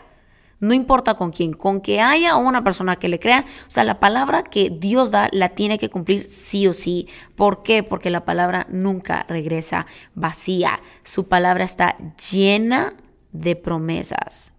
No 0.60 0.74
importa 0.74 1.15
con 1.15 1.31
quién, 1.31 1.51
con 1.51 1.81
que 1.81 2.00
haya 2.00 2.38
una 2.38 2.63
persona 2.63 2.95
que 2.95 3.10
le 3.10 3.19
crea, 3.19 3.43
o 3.67 3.69
sea, 3.69 3.83
la 3.83 4.00
palabra 4.00 4.43
que 4.43 4.69
Dios 4.69 5.12
da 5.12 5.27
la 5.33 5.50
tiene 5.50 5.77
que 5.77 5.89
cumplir 5.89 6.24
sí 6.24 6.67
o 6.67 6.74
sí. 6.74 7.10
¿Por 7.36 7.63
qué? 7.63 7.83
Porque 7.83 8.10
la 8.10 8.24
palabra 8.24 8.65
nunca 8.69 9.25
regresa 9.27 9.86
vacía. 10.15 10.79
Su 11.03 11.27
palabra 11.27 11.65
está 11.65 11.98
llena 12.31 12.95
de 13.33 13.57
promesas. 13.57 14.52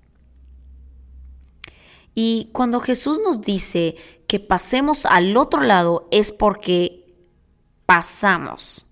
Y 2.14 2.50
cuando 2.52 2.80
Jesús 2.80 3.18
nos 3.22 3.40
dice 3.40 3.96
que 4.26 4.40
pasemos 4.40 5.06
al 5.06 5.36
otro 5.36 5.62
lado 5.62 6.08
es 6.10 6.32
porque 6.32 7.14
pasamos. 7.86 8.86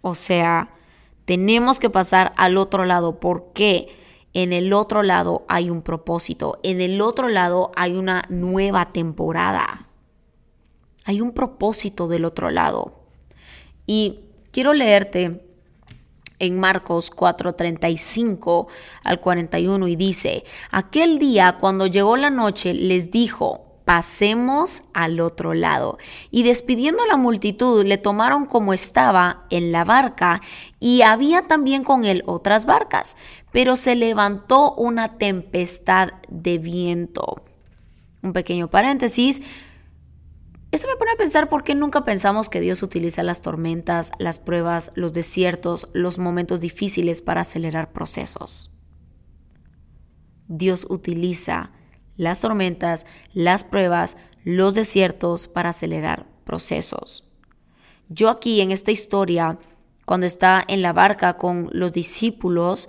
O 0.00 0.14
sea, 0.14 0.74
tenemos 1.24 1.78
que 1.78 1.90
pasar 1.90 2.32
al 2.36 2.56
otro 2.56 2.84
lado. 2.84 3.20
¿Por 3.20 3.52
qué? 3.52 3.88
En 4.34 4.52
el 4.52 4.72
otro 4.72 5.02
lado 5.02 5.44
hay 5.48 5.70
un 5.70 5.82
propósito. 5.82 6.58
En 6.62 6.80
el 6.80 7.00
otro 7.00 7.28
lado 7.28 7.70
hay 7.76 7.94
una 7.94 8.24
nueva 8.28 8.92
temporada. 8.92 9.88
Hay 11.04 11.20
un 11.20 11.32
propósito 11.32 12.08
del 12.08 12.24
otro 12.24 12.50
lado. 12.50 13.02
Y 13.86 14.20
quiero 14.50 14.72
leerte 14.72 15.44
en 16.42 16.58
Marcos 16.58 17.10
4:35 17.10 18.66
al 19.04 19.20
41 19.20 19.88
y 19.88 19.96
dice, 19.96 20.44
aquel 20.70 21.18
día 21.18 21.56
cuando 21.58 21.86
llegó 21.86 22.16
la 22.16 22.30
noche 22.30 22.74
les 22.74 23.10
dijo, 23.10 23.72
pasemos 23.84 24.82
al 24.92 25.20
otro 25.20 25.54
lado. 25.54 25.98
Y 26.30 26.42
despidiendo 26.42 27.02
a 27.04 27.06
la 27.06 27.16
multitud, 27.16 27.84
le 27.84 27.96
tomaron 27.96 28.46
como 28.46 28.72
estaba 28.72 29.44
en 29.50 29.70
la 29.70 29.84
barca 29.84 30.40
y 30.80 31.02
había 31.02 31.46
también 31.46 31.84
con 31.84 32.04
él 32.04 32.22
otras 32.26 32.66
barcas, 32.66 33.16
pero 33.52 33.76
se 33.76 33.94
levantó 33.94 34.74
una 34.74 35.18
tempestad 35.18 36.10
de 36.28 36.58
viento. 36.58 37.42
Un 38.22 38.32
pequeño 38.32 38.68
paréntesis. 38.68 39.42
Esto 40.72 40.88
me 40.88 40.96
pone 40.96 41.12
a 41.12 41.16
pensar 41.16 41.50
por 41.50 41.64
qué 41.64 41.74
nunca 41.74 42.02
pensamos 42.02 42.48
que 42.48 42.62
Dios 42.62 42.82
utiliza 42.82 43.22
las 43.22 43.42
tormentas, 43.42 44.10
las 44.18 44.40
pruebas, 44.40 44.90
los 44.94 45.12
desiertos, 45.12 45.88
los 45.92 46.16
momentos 46.16 46.62
difíciles 46.62 47.20
para 47.20 47.42
acelerar 47.42 47.92
procesos. 47.92 48.72
Dios 50.48 50.86
utiliza 50.88 51.72
las 52.16 52.40
tormentas, 52.40 53.04
las 53.34 53.64
pruebas, 53.64 54.16
los 54.44 54.74
desiertos 54.74 55.46
para 55.46 55.68
acelerar 55.68 56.26
procesos. 56.44 57.28
Yo 58.08 58.30
aquí 58.30 58.62
en 58.62 58.72
esta 58.72 58.92
historia, 58.92 59.58
cuando 60.06 60.24
está 60.24 60.64
en 60.66 60.80
la 60.80 60.94
barca 60.94 61.36
con 61.36 61.68
los 61.72 61.92
discípulos, 61.92 62.88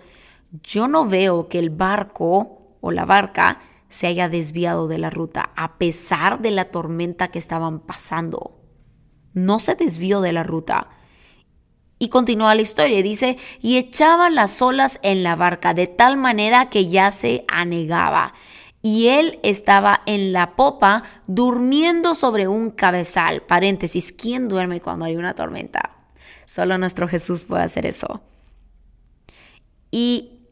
yo 0.64 0.88
no 0.88 1.06
veo 1.06 1.50
que 1.50 1.60
el 1.60 1.70
barco 1.70 2.62
o 2.80 2.92
la 2.92 3.04
barca 3.04 3.60
se 3.94 4.08
haya 4.08 4.28
desviado 4.28 4.88
de 4.88 4.98
la 4.98 5.12
ruta 5.12 5.52
a 5.56 5.78
pesar 5.78 6.42
de 6.42 6.50
la 6.50 6.72
tormenta 6.72 7.28
que 7.28 7.38
estaban 7.38 7.80
pasando. 7.80 8.60
No 9.34 9.60
se 9.60 9.76
desvió 9.76 10.20
de 10.20 10.34
la 10.34 10.42
ruta. 10.42 10.90
Y 12.00 12.10
continúa 12.10 12.56
la 12.56 12.64
historia 12.64 13.04
dice, 13.04 13.38
y 13.62 13.78
echaba 13.78 14.32
las 14.32 14.64
olas 14.64 15.00
en 15.04 15.22
la 15.22 15.36
barca 15.36 15.76
de 15.76 15.86
tal 15.86 16.18
manera 16.18 16.72
que 16.72 16.88
ya 16.88 17.12
se 17.12 17.46
anegaba 17.48 18.34
y 18.82 19.10
él 19.10 19.40
estaba 19.44 20.02
en 20.08 20.34
la 20.34 20.56
popa 20.56 21.04
durmiendo 21.28 22.16
sobre 22.16 22.48
un 22.48 22.72
cabezal. 22.72 23.44
Paréntesis, 23.44 24.12
¿quién 24.12 24.50
duerme 24.50 24.82
cuando 24.82 25.06
hay 25.06 25.16
una 25.16 25.36
tormenta? 25.36 25.92
Solo 26.46 26.80
nuestro 26.80 27.08
Jesús 27.08 27.44
puede 27.44 27.62
hacer 27.62 27.86
eso. 27.86 28.22
Y 29.92 30.48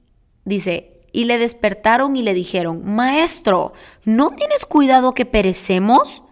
dice, 0.45 1.00
y 1.11 1.25
le 1.25 1.37
despertaron 1.37 2.15
y 2.15 2.21
le 2.21 2.33
dijeron, 2.33 2.83
Maestro, 2.85 3.73
¿no 4.05 4.31
tienes 4.31 4.65
cuidado 4.65 5.13
que 5.13 5.25
perecemos? 5.25 6.23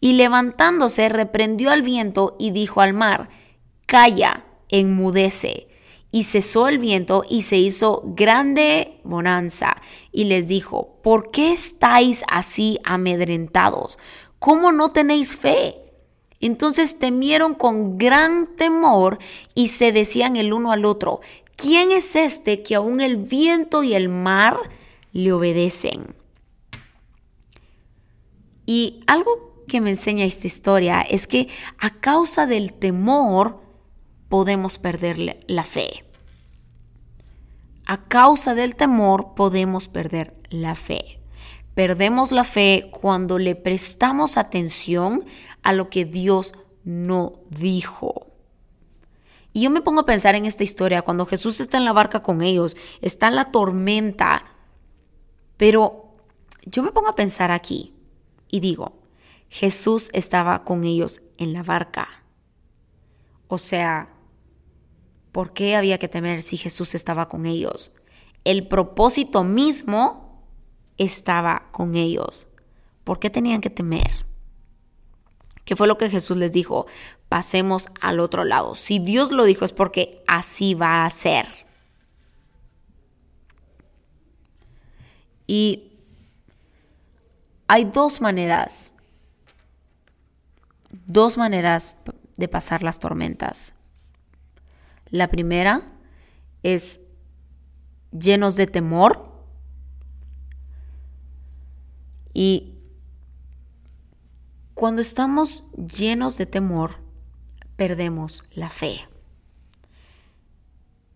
Y 0.00 0.14
levantándose, 0.14 1.08
reprendió 1.08 1.70
al 1.70 1.82
viento 1.82 2.36
y 2.38 2.50
dijo 2.50 2.80
al 2.80 2.92
mar, 2.92 3.28
Calla, 3.86 4.44
enmudece 4.68 5.68
y 6.12 6.24
cesó 6.24 6.68
el 6.68 6.78
viento 6.78 7.24
y 7.28 7.42
se 7.42 7.56
hizo 7.56 8.02
grande 8.04 9.00
bonanza. 9.02 9.76
Y 10.12 10.24
les 10.24 10.46
dijo, 10.46 10.98
¿por 11.02 11.30
qué 11.30 11.52
estáis 11.52 12.22
así 12.28 12.78
amedrentados? 12.84 13.98
¿Cómo 14.38 14.70
no 14.72 14.92
tenéis 14.92 15.36
fe? 15.36 15.78
Entonces 16.38 16.98
temieron 16.98 17.54
con 17.54 17.96
gran 17.98 18.56
temor 18.56 19.18
y 19.54 19.68
se 19.68 19.92
decían 19.92 20.36
el 20.36 20.52
uno 20.52 20.72
al 20.72 20.84
otro, 20.84 21.20
¿quién 21.56 21.92
es 21.92 22.16
este 22.16 22.62
que 22.62 22.74
aún 22.74 23.00
el 23.00 23.16
viento 23.16 23.82
y 23.82 23.94
el 23.94 24.08
mar 24.08 24.58
le 25.12 25.32
obedecen? 25.32 26.14
Y 28.66 29.00
algo 29.06 29.64
que 29.68 29.80
me 29.80 29.90
enseña 29.90 30.24
esta 30.24 30.46
historia 30.46 31.02
es 31.02 31.26
que 31.26 31.48
a 31.78 31.90
causa 31.90 32.46
del 32.46 32.72
temor, 32.72 33.62
podemos 34.32 34.78
perder 34.78 35.44
la 35.46 35.62
fe. 35.62 36.06
A 37.84 38.04
causa 38.04 38.54
del 38.54 38.76
temor 38.76 39.34
podemos 39.34 39.88
perder 39.88 40.34
la 40.48 40.74
fe. 40.74 41.20
Perdemos 41.74 42.32
la 42.32 42.44
fe 42.44 42.88
cuando 42.98 43.38
le 43.38 43.56
prestamos 43.56 44.38
atención 44.38 45.26
a 45.62 45.74
lo 45.74 45.90
que 45.90 46.06
Dios 46.06 46.54
no 46.82 47.40
dijo. 47.50 48.31
Y 49.52 49.62
yo 49.62 49.70
me 49.70 49.82
pongo 49.82 50.00
a 50.00 50.06
pensar 50.06 50.34
en 50.34 50.46
esta 50.46 50.64
historia, 50.64 51.02
cuando 51.02 51.26
Jesús 51.26 51.60
está 51.60 51.76
en 51.76 51.84
la 51.84 51.92
barca 51.92 52.22
con 52.22 52.42
ellos, 52.42 52.76
está 53.00 53.28
en 53.28 53.36
la 53.36 53.50
tormenta, 53.50 54.46
pero 55.56 56.14
yo 56.64 56.82
me 56.82 56.92
pongo 56.92 57.08
a 57.08 57.14
pensar 57.14 57.50
aquí 57.50 57.94
y 58.48 58.60
digo, 58.60 58.98
Jesús 59.48 60.10
estaba 60.12 60.64
con 60.64 60.84
ellos 60.84 61.20
en 61.36 61.52
la 61.52 61.62
barca. 61.62 62.24
O 63.48 63.58
sea, 63.58 64.08
¿por 65.30 65.52
qué 65.52 65.76
había 65.76 65.98
que 65.98 66.08
temer 66.08 66.40
si 66.40 66.56
Jesús 66.56 66.94
estaba 66.94 67.28
con 67.28 67.44
ellos? 67.44 67.92
El 68.44 68.66
propósito 68.66 69.44
mismo 69.44 70.42
estaba 70.96 71.68
con 71.70 71.94
ellos. 71.94 72.48
¿Por 73.04 73.18
qué 73.18 73.28
tenían 73.30 73.60
que 73.60 73.70
temer? 73.70 74.26
¿Qué 75.64 75.76
fue 75.76 75.86
lo 75.86 75.98
que 75.98 76.10
Jesús 76.10 76.36
les 76.36 76.52
dijo? 76.52 76.86
Pasemos 77.32 77.88
al 78.02 78.20
otro 78.20 78.44
lado. 78.44 78.74
Si 78.74 78.98
Dios 78.98 79.32
lo 79.32 79.44
dijo 79.44 79.64
es 79.64 79.72
porque 79.72 80.22
así 80.26 80.74
va 80.74 81.06
a 81.06 81.08
ser. 81.08 81.46
Y 85.46 85.94
hay 87.68 87.84
dos 87.84 88.20
maneras, 88.20 88.92
dos 91.06 91.38
maneras 91.38 91.96
de 92.36 92.48
pasar 92.48 92.82
las 92.82 92.98
tormentas. 93.00 93.74
La 95.08 95.28
primera 95.28 95.90
es 96.62 97.00
llenos 98.10 98.56
de 98.56 98.66
temor 98.66 99.32
y 102.34 102.74
cuando 104.74 105.00
estamos 105.00 105.64
llenos 105.72 106.36
de 106.36 106.44
temor, 106.44 107.01
perdemos 107.82 108.44
la 108.54 108.70
fe. 108.70 109.08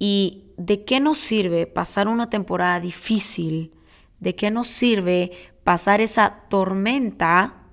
¿Y 0.01 0.51
de 0.57 0.85
qué 0.85 0.99
nos 0.99 1.17
sirve 1.17 1.69
pasar 1.69 2.09
una 2.09 2.29
temporada 2.29 2.81
difícil? 2.81 3.73
¿De 4.19 4.35
qué 4.35 4.51
nos 4.51 4.67
sirve 4.67 5.31
pasar 5.63 6.01
esa 6.01 6.49
tormenta 6.49 7.69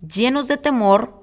llenos 0.00 0.48
de 0.48 0.56
temor 0.56 1.22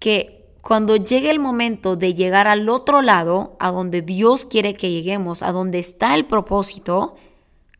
que 0.00 0.50
cuando 0.62 0.96
llegue 0.96 1.30
el 1.30 1.38
momento 1.38 1.94
de 1.94 2.14
llegar 2.14 2.48
al 2.48 2.68
otro 2.68 3.00
lado, 3.00 3.56
a 3.60 3.70
donde 3.70 4.02
Dios 4.02 4.46
quiere 4.46 4.74
que 4.74 4.90
lleguemos, 4.90 5.44
a 5.44 5.52
donde 5.52 5.78
está 5.78 6.16
el 6.16 6.26
propósito, 6.26 7.14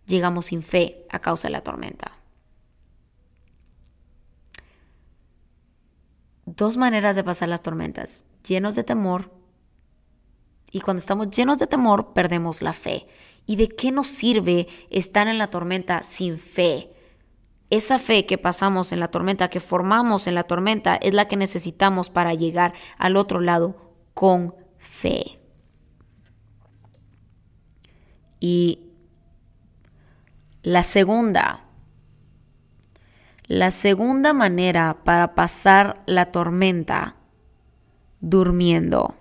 llegamos 0.07 0.47
sin 0.47 0.63
fe 0.63 1.05
a 1.11 1.19
causa 1.19 1.49
de 1.49 1.53
la 1.53 1.63
tormenta? 1.63 2.18
Dos 6.59 6.77
maneras 6.77 7.17
de 7.17 7.25
pasar 7.25 7.49
las 7.49 7.63
tormentas, 7.63 8.27
llenos 8.47 8.75
de 8.75 8.85
temor. 8.85 9.33
Y 10.71 10.81
cuando 10.81 10.99
estamos 10.99 11.31
llenos 11.31 11.57
de 11.57 11.67
temor, 11.67 12.13
perdemos 12.13 12.61
la 12.61 12.75
fe. 12.75 13.07
¿Y 13.47 13.57
de 13.57 13.69
qué 13.69 13.93
nos 13.93 14.09
sirve 14.09 14.67
estar 14.91 15.29
en 15.29 15.39
la 15.39 15.49
tormenta 15.49 16.03
sin 16.03 16.37
fe? 16.37 16.93
Esa 17.71 17.99
fe 17.99 18.27
que 18.27 18.37
pasamos 18.37 18.93
en 18.93 19.01
la 19.01 19.09
tormenta, 19.09 19.49
que 19.49 19.61
formamos 19.61 20.27
en 20.27 20.35
la 20.35 20.45
tormenta, 20.45 20.97
es 20.97 21.15
la 21.15 21.29
que 21.29 21.37
necesitamos 21.37 22.11
para 22.11 22.35
llegar 22.35 22.75
al 22.99 23.17
otro 23.17 23.41
lado 23.41 23.95
con 24.13 24.55
fe. 24.79 25.39
Y 28.41 28.91
la 30.63 30.83
segunda 30.83 31.68
la 33.49 33.71
segunda 33.71 34.35
manera 34.35 34.99
para 35.05 35.35
pasar 35.35 36.03
la 36.07 36.27
tormenta, 36.27 37.17
durmiendo. 38.21 39.17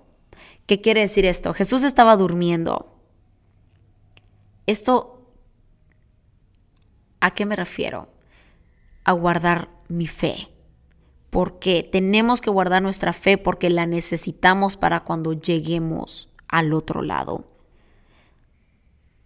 ¿Qué 0.65 0.81
quiere 0.81 0.99
decir 0.99 1.25
esto? 1.25 1.53
Jesús 1.53 1.85
estaba 1.85 2.17
durmiendo. 2.17 2.93
Esto, 4.65 5.31
¿a 7.21 7.31
qué 7.31 7.45
me 7.45 7.55
refiero? 7.55 8.09
A 9.05 9.13
guardar 9.13 9.69
mi 9.87 10.07
fe. 10.07 10.49
Porque 11.29 11.87
tenemos 11.89 12.41
que 12.41 12.49
guardar 12.49 12.81
nuestra 12.81 13.13
fe 13.13 13.37
porque 13.37 13.69
la 13.69 13.85
necesitamos 13.85 14.75
para 14.75 15.05
cuando 15.05 15.31
lleguemos 15.31 16.33
al 16.49 16.73
otro 16.73 17.01
lado. 17.01 17.45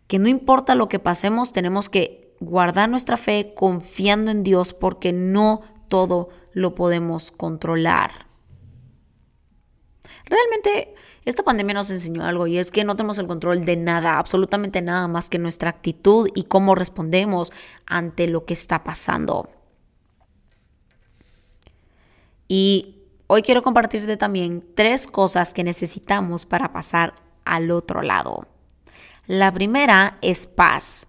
Que 0.06 0.20
no 0.20 0.28
importa 0.28 0.76
lo 0.76 0.90
que 0.90 1.00
pasemos, 1.00 1.54
tenemos 1.54 1.90
que 1.90 2.31
guardar 2.42 2.90
nuestra 2.90 3.16
fe 3.16 3.54
confiando 3.56 4.32
en 4.32 4.44
Dios 4.44 4.74
porque 4.74 5.14
no 5.14 5.62
todo 5.88 6.30
lo 6.52 6.76
podemos 6.76 7.32
controlar. 7.32 8.26
Realmente 10.26 10.96
esta 11.24 11.44
pandemia 11.44 11.76
nos 11.76 11.92
enseñó 11.92 12.24
algo 12.26 12.48
y 12.48 12.58
es 12.58 12.72
que 12.72 12.84
no 12.84 12.96
tenemos 12.96 13.20
el 13.20 13.28
control 13.28 13.64
de 13.64 13.78
nada, 13.78 14.18
absolutamente 14.18 14.82
nada 14.82 15.08
más 15.08 15.30
que 15.30 15.38
nuestra 15.38 15.70
actitud 15.70 16.30
y 16.34 16.44
cómo 16.44 16.74
respondemos 16.74 17.54
ante 17.86 18.28
lo 18.28 18.46
que 18.46 18.54
está 18.54 18.84
pasando. 18.84 19.50
Y 22.48 23.04
hoy 23.28 23.44
quiero 23.44 23.62
compartirte 23.62 24.18
también 24.18 24.66
tres 24.76 25.06
cosas 25.06 25.54
que 25.54 25.64
necesitamos 25.64 26.46
para 26.46 26.74
pasar 26.74 27.14
al 27.46 27.70
otro 27.72 28.02
lado. 28.02 28.48
La 29.28 29.52
primera 29.52 30.18
es 30.22 30.48
paz. 30.48 31.08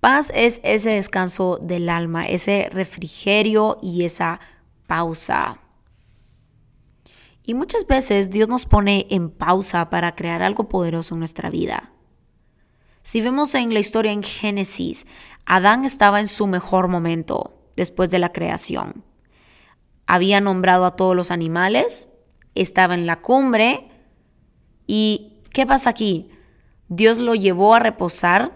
Paz 0.00 0.30
es 0.34 0.60
ese 0.62 0.90
descanso 0.90 1.58
del 1.62 1.88
alma, 1.88 2.26
ese 2.26 2.68
refrigerio 2.70 3.78
y 3.82 4.04
esa 4.04 4.40
pausa. 4.86 5.58
Y 7.42 7.54
muchas 7.54 7.86
veces 7.86 8.30
Dios 8.30 8.48
nos 8.48 8.66
pone 8.66 9.06
en 9.10 9.30
pausa 9.30 9.88
para 9.88 10.14
crear 10.14 10.42
algo 10.42 10.68
poderoso 10.68 11.14
en 11.14 11.20
nuestra 11.20 11.48
vida. 11.48 11.92
Si 13.02 13.20
vemos 13.20 13.54
en 13.54 13.72
la 13.72 13.78
historia 13.78 14.10
en 14.10 14.24
Génesis, 14.24 15.06
Adán 15.44 15.84
estaba 15.84 16.18
en 16.18 16.26
su 16.26 16.48
mejor 16.48 16.88
momento 16.88 17.62
después 17.76 18.10
de 18.10 18.18
la 18.18 18.32
creación. 18.32 19.04
Había 20.08 20.40
nombrado 20.40 20.84
a 20.84 20.96
todos 20.96 21.14
los 21.14 21.30
animales, 21.30 22.08
estaba 22.56 22.94
en 22.94 23.06
la 23.06 23.20
cumbre 23.20 23.90
y 24.88 25.40
¿qué 25.52 25.66
pasa 25.66 25.90
aquí? 25.90 26.30
Dios 26.88 27.20
lo 27.20 27.36
llevó 27.36 27.74
a 27.74 27.78
reposar. 27.78 28.55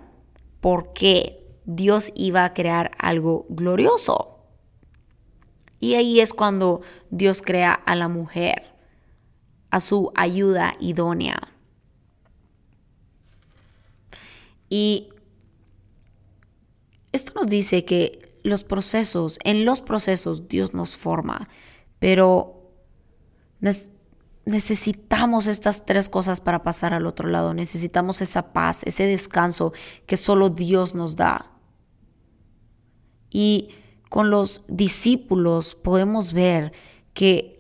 ¿Por 0.61 0.93
qué? 0.93 1.37
Dios 1.65 2.13
iba 2.15 2.45
a 2.45 2.55
crear 2.55 2.91
algo 2.99 3.47
glorioso. 3.49 4.39
Y 5.79 5.95
ahí 5.95 6.21
es 6.21 6.33
cuando 6.35 6.83
Dios 7.11 7.43
crea 7.43 7.73
a 7.73 7.95
la 7.95 8.09
mujer, 8.09 8.75
a 9.71 9.81
su 9.81 10.13
ayuda 10.15 10.75
idónea. 10.81 11.39
Y 14.69 15.09
esto 17.13 17.33
nos 17.35 17.49
dice 17.49 17.85
que 17.85 18.39
los 18.43 18.65
procesos, 18.65 19.39
en 19.45 19.65
los 19.65 19.81
procesos 19.81 20.49
Dios 20.49 20.75
nos 20.75 20.97
forma, 20.97 21.49
pero 21.99 22.73
necesitamos 24.45 25.47
estas 25.47 25.87
tres 25.87 26.09
cosas 26.09 26.41
para 26.41 26.63
pasar 26.63 26.95
al 26.95 27.07
otro 27.07 27.29
lado. 27.29 27.55
Necesitamos 27.55 28.21
esa 28.21 28.53
paz, 28.53 28.83
ese 28.85 29.05
descanso 29.05 29.73
que 30.07 30.17
solo 30.17 30.51
Dios 30.51 30.95
nos 30.95 31.17
da. 31.17 31.53
Y 33.31 33.71
con 34.09 34.31
los 34.31 34.65
discípulos 34.69 35.75
podemos 35.75 36.33
ver 36.33 36.73
que 37.15 37.57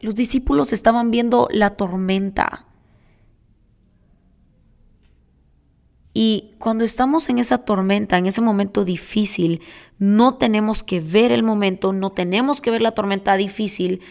los 0.00 0.14
discípulos 0.14 0.72
estaban 0.72 1.10
viendo 1.10 1.48
la 1.50 1.70
tormenta. 1.70 2.66
Y 6.14 6.54
cuando 6.58 6.84
estamos 6.84 7.30
en 7.30 7.38
esa 7.38 7.58
tormenta, 7.58 8.18
en 8.18 8.26
ese 8.26 8.42
momento 8.42 8.84
difícil, 8.84 9.62
no 9.98 10.34
tenemos 10.34 10.82
que 10.82 11.00
ver 11.00 11.32
el 11.32 11.42
momento, 11.42 11.92
no 11.92 12.10
tenemos 12.10 12.60
que 12.60 12.70
ver 12.70 12.82
la 12.82 12.92
tormenta 12.92 13.34
difícil, 13.36 14.02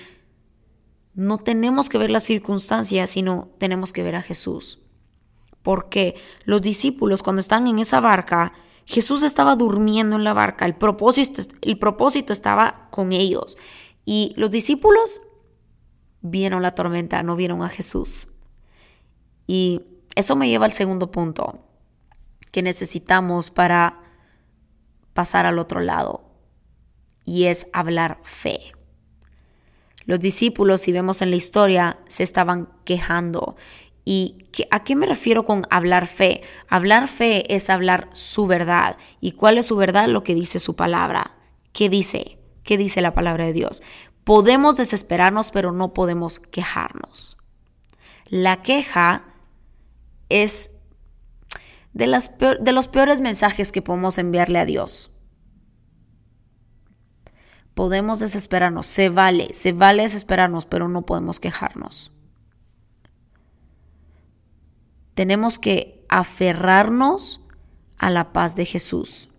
no 1.13 1.37
tenemos 1.37 1.89
que 1.89 1.97
ver 1.97 2.09
las 2.09 2.23
circunstancias, 2.23 3.09
sino 3.09 3.49
tenemos 3.57 3.93
que 3.93 4.03
ver 4.03 4.15
a 4.15 4.21
Jesús. 4.21 4.79
Porque 5.61 6.15
los 6.45 6.61
discípulos 6.61 7.23
cuando 7.23 7.39
están 7.39 7.67
en 7.67 7.79
esa 7.79 7.99
barca, 7.99 8.53
Jesús 8.85 9.23
estaba 9.23 9.55
durmiendo 9.55 10.15
en 10.15 10.23
la 10.23 10.33
barca, 10.33 10.65
el 10.65 10.75
propósito, 10.75 11.41
el 11.61 11.77
propósito 11.77 12.33
estaba 12.33 12.89
con 12.91 13.11
ellos. 13.11 13.57
Y 14.05 14.33
los 14.37 14.51
discípulos 14.51 15.21
vieron 16.21 16.61
la 16.61 16.75
tormenta, 16.75 17.23
no 17.23 17.35
vieron 17.35 17.61
a 17.61 17.69
Jesús. 17.69 18.29
Y 19.47 19.83
eso 20.15 20.35
me 20.35 20.49
lleva 20.49 20.65
al 20.65 20.71
segundo 20.71 21.11
punto 21.11 21.67
que 22.51 22.61
necesitamos 22.61 23.49
para 23.49 23.99
pasar 25.13 25.45
al 25.45 25.59
otro 25.59 25.79
lado, 25.79 26.23
y 27.25 27.45
es 27.45 27.67
hablar 27.73 28.19
fe. 28.23 28.59
Los 30.11 30.19
discípulos, 30.19 30.81
si 30.81 30.91
vemos 30.91 31.21
en 31.21 31.29
la 31.29 31.37
historia, 31.37 31.97
se 32.07 32.23
estaban 32.23 32.67
quejando 32.83 33.55
¿Y 34.03 34.47
a 34.71 34.83
qué 34.83 34.97
me 34.97 35.05
refiero 35.05 35.45
con 35.45 35.65
hablar 35.69 36.05
fe? 36.05 36.41
Hablar 36.67 37.07
fe 37.07 37.55
es 37.55 37.69
hablar 37.69 38.09
su 38.11 38.45
verdad. 38.45 38.97
¿Y 39.21 39.31
cuál 39.31 39.57
es 39.57 39.67
su 39.67 39.77
verdad? 39.77 40.09
Lo 40.09 40.21
que 40.21 40.35
dice 40.35 40.59
su 40.59 40.75
palabra. 40.75 41.37
¿Qué 41.71 41.87
dice? 41.87 42.39
¿Qué 42.63 42.77
dice 42.77 42.99
la 42.99 43.13
palabra 43.13 43.45
de 43.45 43.53
Dios? 43.53 43.81
Podemos 44.25 44.75
desesperarnos, 44.75 45.51
pero 45.51 45.71
no 45.71 45.93
podemos 45.93 46.39
quejarnos. 46.39 47.37
La 48.27 48.61
queja 48.63 49.23
es 50.27 50.71
de, 51.93 52.57
de 52.59 52.71
los 52.73 52.87
peores 52.89 53.21
mensajes 53.21 53.71
que 53.71 53.81
podemos 53.81 54.17
enviarle 54.17 54.59
a 54.59 54.65
Dios. 54.65 55.10
Podemos 57.73 58.19
desesperarnos, 58.19 58.87
se 58.87 59.09
vale, 59.09 59.53
se 59.53 59.71
vale 59.71 60.03
desesperarnos, 60.03 60.65
pero 60.65 60.87
no 60.87 61.03
podemos 61.03 61.39
quejarnos. 61.39 62.11
Tenemos 65.13 65.59
que 65.59 66.05
aferrarnos 66.09 67.41
a 67.97 68.09
la 68.09 68.33
paz 68.33 68.55
de 68.55 68.65
Jesús. 68.65 69.29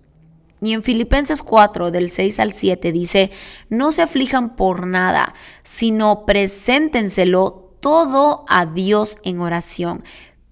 Y 0.61 0.73
en 0.73 0.83
Filipenses 0.83 1.42
4, 1.42 1.90
del 1.90 2.11
6 2.11 2.38
al 2.38 2.53
7, 2.53 2.92
dice, 2.92 3.33
no 3.68 3.90
se 3.90 4.03
aflijan 4.03 4.55
por 4.55 4.87
nada, 4.87 5.35
sino 5.64 6.25
preséntenselo 6.25 7.77
todo 7.81 8.45
a 8.49 8.64
Dios 8.66 9.18
en 9.25 9.40
oración. 9.40 10.05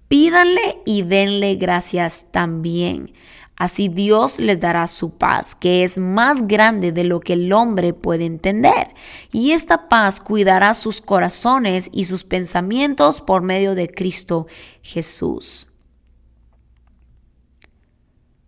Pídanle 0.09 0.81
y 0.85 1.03
denle 1.03 1.55
gracias 1.55 2.25
también. 2.31 3.13
Así 3.61 3.89
Dios 3.89 4.39
les 4.39 4.59
dará 4.59 4.87
su 4.87 5.19
paz, 5.19 5.53
que 5.53 5.83
es 5.83 5.99
más 5.99 6.47
grande 6.47 6.91
de 6.91 7.03
lo 7.03 7.19
que 7.19 7.33
el 7.33 7.53
hombre 7.53 7.93
puede 7.93 8.25
entender. 8.25 8.95
Y 9.31 9.51
esta 9.51 9.87
paz 9.87 10.19
cuidará 10.19 10.73
sus 10.73 10.99
corazones 10.99 11.87
y 11.93 12.05
sus 12.05 12.23
pensamientos 12.23 13.21
por 13.21 13.43
medio 13.43 13.75
de 13.75 13.87
Cristo 13.87 14.47
Jesús. 14.81 15.67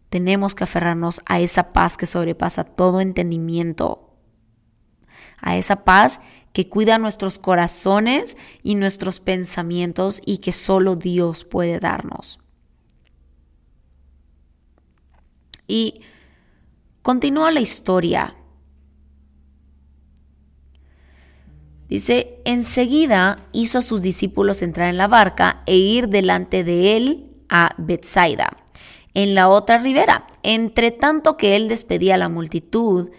Tenemos 0.10 0.56
que 0.56 0.64
aferrarnos 0.64 1.22
a 1.28 1.40
esa 1.40 1.74
paz 1.74 1.96
que 1.96 2.08
sobrepasa 2.08 2.64
todo 2.64 3.00
entendimiento. 3.00 4.16
A 5.40 5.58
esa 5.58 5.84
paz 5.84 6.22
que 6.54 6.70
cuida 6.70 6.98
nuestros 6.98 7.38
corazones 7.38 8.36
y 8.64 8.74
nuestros 8.74 9.20
pensamientos 9.20 10.24
y 10.26 10.40
que 10.40 10.52
solo 10.52 10.96
Dios 10.96 11.46
puede 11.46 11.80
darnos. 11.80 12.43
Y 15.74 16.02
continúa 17.02 17.50
la 17.50 17.62
historia. 17.62 18.36
Dice, 21.90 22.38
enseguida 22.46 23.38
hizo 23.54 23.80
a 23.80 23.82
sus 23.82 24.04
discípulos 24.04 24.62
entrar 24.62 24.90
en 24.90 24.98
la 24.98 25.08
barca 25.08 25.64
e 25.66 25.78
ir 25.78 26.10
delante 26.10 26.64
de 26.64 26.96
él 26.96 27.32
a 27.50 27.74
Bethsaida, 27.80 28.56
en 29.16 29.34
la 29.34 29.50
otra 29.50 29.80
ribera, 29.80 30.28
entre 30.44 30.92
tanto 30.92 31.38
que 31.38 31.56
él 31.56 31.68
despedía 31.68 32.16
a 32.16 32.20
la 32.20 32.30
multitud, 32.30 33.10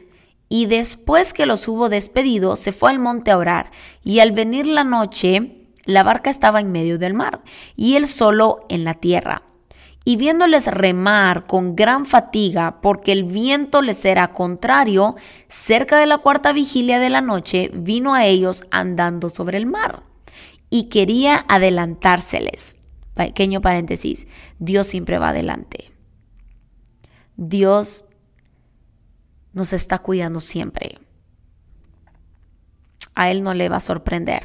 y 0.48 0.66
después 0.66 1.32
que 1.32 1.46
los 1.46 1.66
hubo 1.66 1.88
despedido, 1.88 2.54
se 2.54 2.70
fue 2.70 2.90
al 2.90 3.00
monte 3.00 3.32
a 3.32 3.38
orar, 3.38 3.72
y 4.04 4.20
al 4.20 4.30
venir 4.30 4.68
la 4.68 4.84
noche, 4.84 5.66
la 5.86 6.04
barca 6.04 6.30
estaba 6.30 6.60
en 6.60 6.70
medio 6.70 6.98
del 6.98 7.14
mar, 7.14 7.42
y 7.74 7.96
él 7.96 8.06
solo 8.06 8.64
en 8.68 8.84
la 8.84 8.94
tierra. 8.94 9.42
Y 10.04 10.16
viéndoles 10.16 10.66
remar 10.66 11.46
con 11.46 11.74
gran 11.76 12.04
fatiga, 12.04 12.80
porque 12.82 13.12
el 13.12 13.24
viento 13.24 13.80
les 13.80 14.04
era 14.04 14.32
contrario, 14.32 15.16
cerca 15.48 15.98
de 15.98 16.06
la 16.06 16.18
cuarta 16.18 16.52
vigilia 16.52 16.98
de 16.98 17.08
la 17.08 17.22
noche, 17.22 17.70
vino 17.72 18.14
a 18.14 18.26
ellos 18.26 18.64
andando 18.70 19.30
sobre 19.30 19.56
el 19.56 19.66
mar, 19.66 20.02
y 20.68 20.90
quería 20.90 21.46
adelantárseles. 21.48 22.76
Pequeño 23.14 23.60
paréntesis, 23.60 24.26
Dios 24.58 24.88
siempre 24.88 25.18
va 25.18 25.30
adelante. 25.30 25.92
Dios 27.36 28.06
nos 29.54 29.72
está 29.72 30.00
cuidando 30.00 30.40
siempre. 30.40 30.98
A 33.14 33.30
Él 33.30 33.42
no 33.42 33.54
le 33.54 33.68
va 33.68 33.76
a 33.76 33.80
sorprender. 33.80 34.42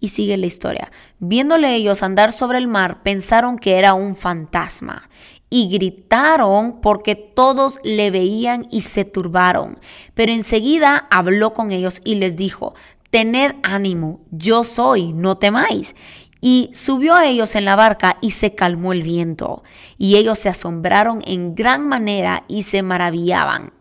Y 0.00 0.08
sigue 0.08 0.36
la 0.36 0.46
historia. 0.46 0.90
Viéndole 1.18 1.74
ellos 1.74 2.02
andar 2.02 2.32
sobre 2.32 2.58
el 2.58 2.66
mar, 2.66 3.02
pensaron 3.02 3.58
que 3.58 3.76
era 3.76 3.94
un 3.94 4.16
fantasma 4.16 5.08
y 5.50 5.68
gritaron 5.68 6.80
porque 6.80 7.16
todos 7.16 7.80
le 7.82 8.10
veían 8.10 8.66
y 8.70 8.82
se 8.82 9.04
turbaron. 9.04 9.78
Pero 10.14 10.32
enseguida 10.32 11.08
habló 11.10 11.52
con 11.52 11.72
ellos 11.72 12.00
y 12.04 12.14
les 12.14 12.36
dijo, 12.36 12.74
Tened 13.10 13.56
ánimo, 13.64 14.20
yo 14.30 14.62
soy, 14.62 15.12
no 15.12 15.36
temáis. 15.36 15.96
Y 16.40 16.70
subió 16.72 17.14
a 17.14 17.26
ellos 17.26 17.54
en 17.56 17.64
la 17.64 17.76
barca 17.76 18.16
y 18.22 18.30
se 18.30 18.54
calmó 18.54 18.92
el 18.92 19.02
viento. 19.02 19.64
Y 19.98 20.16
ellos 20.16 20.38
se 20.38 20.48
asombraron 20.48 21.20
en 21.26 21.54
gran 21.56 21.86
manera 21.86 22.44
y 22.48 22.62
se 22.62 22.82
maravillaban, 22.82 23.72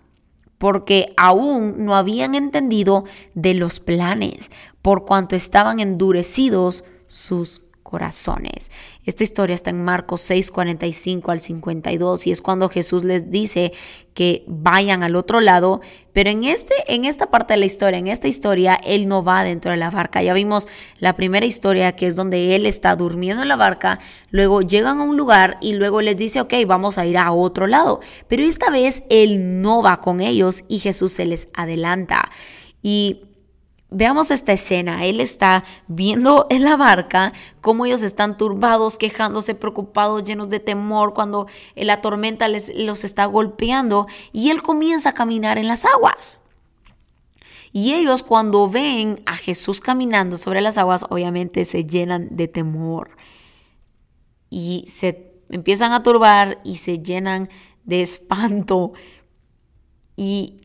porque 0.57 1.13
aún 1.15 1.85
no 1.85 1.95
habían 1.95 2.35
entendido 2.35 3.05
de 3.35 3.53
los 3.53 3.79
planes, 3.79 4.49
por 4.81 5.05
cuanto 5.05 5.35
estaban 5.35 5.79
endurecidos 5.79 6.83
sus 7.07 7.61
corazones. 7.89 8.71
Esta 9.03 9.23
historia 9.23 9.55
está 9.55 9.71
en 9.71 9.83
Marcos 9.83 10.21
6, 10.21 10.51
45 10.51 11.31
al 11.31 11.39
52 11.39 12.27
y 12.27 12.31
es 12.31 12.39
cuando 12.39 12.69
Jesús 12.69 13.03
les 13.03 13.31
dice 13.31 13.73
que 14.13 14.43
vayan 14.45 15.01
al 15.01 15.15
otro 15.15 15.41
lado, 15.41 15.81
pero 16.13 16.29
en, 16.29 16.43
este, 16.43 16.75
en 16.87 17.05
esta 17.05 17.31
parte 17.31 17.53
de 17.53 17.59
la 17.61 17.65
historia, 17.65 17.97
en 17.97 18.05
esta 18.05 18.27
historia, 18.27 18.75
Él 18.75 19.07
no 19.07 19.23
va 19.23 19.43
dentro 19.43 19.71
de 19.71 19.77
la 19.77 19.89
barca. 19.89 20.21
Ya 20.21 20.33
vimos 20.33 20.67
la 20.99 21.15
primera 21.15 21.47
historia 21.47 21.95
que 21.95 22.05
es 22.05 22.15
donde 22.15 22.55
Él 22.55 22.67
está 22.67 22.95
durmiendo 22.95 23.41
en 23.41 23.47
la 23.47 23.55
barca, 23.55 23.99
luego 24.29 24.61
llegan 24.61 24.99
a 24.99 25.03
un 25.03 25.17
lugar 25.17 25.57
y 25.59 25.73
luego 25.73 26.03
les 26.03 26.15
dice, 26.15 26.41
ok, 26.41 26.53
vamos 26.67 26.99
a 26.99 27.07
ir 27.07 27.17
a 27.17 27.31
otro 27.31 27.65
lado, 27.65 28.01
pero 28.27 28.43
esta 28.43 28.69
vez 28.69 29.01
Él 29.09 29.63
no 29.63 29.81
va 29.81 29.99
con 29.99 30.21
ellos 30.21 30.63
y 30.67 30.77
Jesús 30.77 31.13
se 31.13 31.25
les 31.25 31.47
adelanta. 31.55 32.29
Y 32.83 33.21
Veamos 33.91 34.29
esta 34.29 34.53
escena. 34.53 35.05
Él 35.05 35.19
está 35.19 35.63
viendo 35.87 36.45
en 36.49 36.63
la 36.63 36.77
barca 36.77 37.33
cómo 37.61 37.85
ellos 37.85 38.03
están 38.03 38.37
turbados, 38.37 38.97
quejándose, 38.97 39.55
preocupados, 39.55 40.23
llenos 40.23 40.49
de 40.49 40.59
temor 40.59 41.13
cuando 41.13 41.47
la 41.75 42.01
tormenta 42.01 42.47
les, 42.47 42.71
los 42.75 43.03
está 43.03 43.25
golpeando 43.25 44.07
y 44.31 44.51
él 44.51 44.61
comienza 44.61 45.09
a 45.09 45.13
caminar 45.13 45.57
en 45.57 45.67
las 45.67 45.85
aguas. 45.85 46.39
Y 47.71 47.93
ellos 47.93 48.23
cuando 48.23 48.67
ven 48.67 49.21
a 49.25 49.35
Jesús 49.35 49.79
caminando 49.79 50.37
sobre 50.37 50.61
las 50.61 50.77
aguas, 50.77 51.05
obviamente 51.09 51.65
se 51.65 51.85
llenan 51.85 52.27
de 52.31 52.47
temor 52.47 53.11
y 54.49 54.85
se 54.87 55.33
empiezan 55.49 55.91
a 55.91 56.01
turbar 56.01 56.59
y 56.63 56.77
se 56.77 56.99
llenan 56.99 57.49
de 57.83 58.01
espanto. 58.01 58.93
Y 60.15 60.58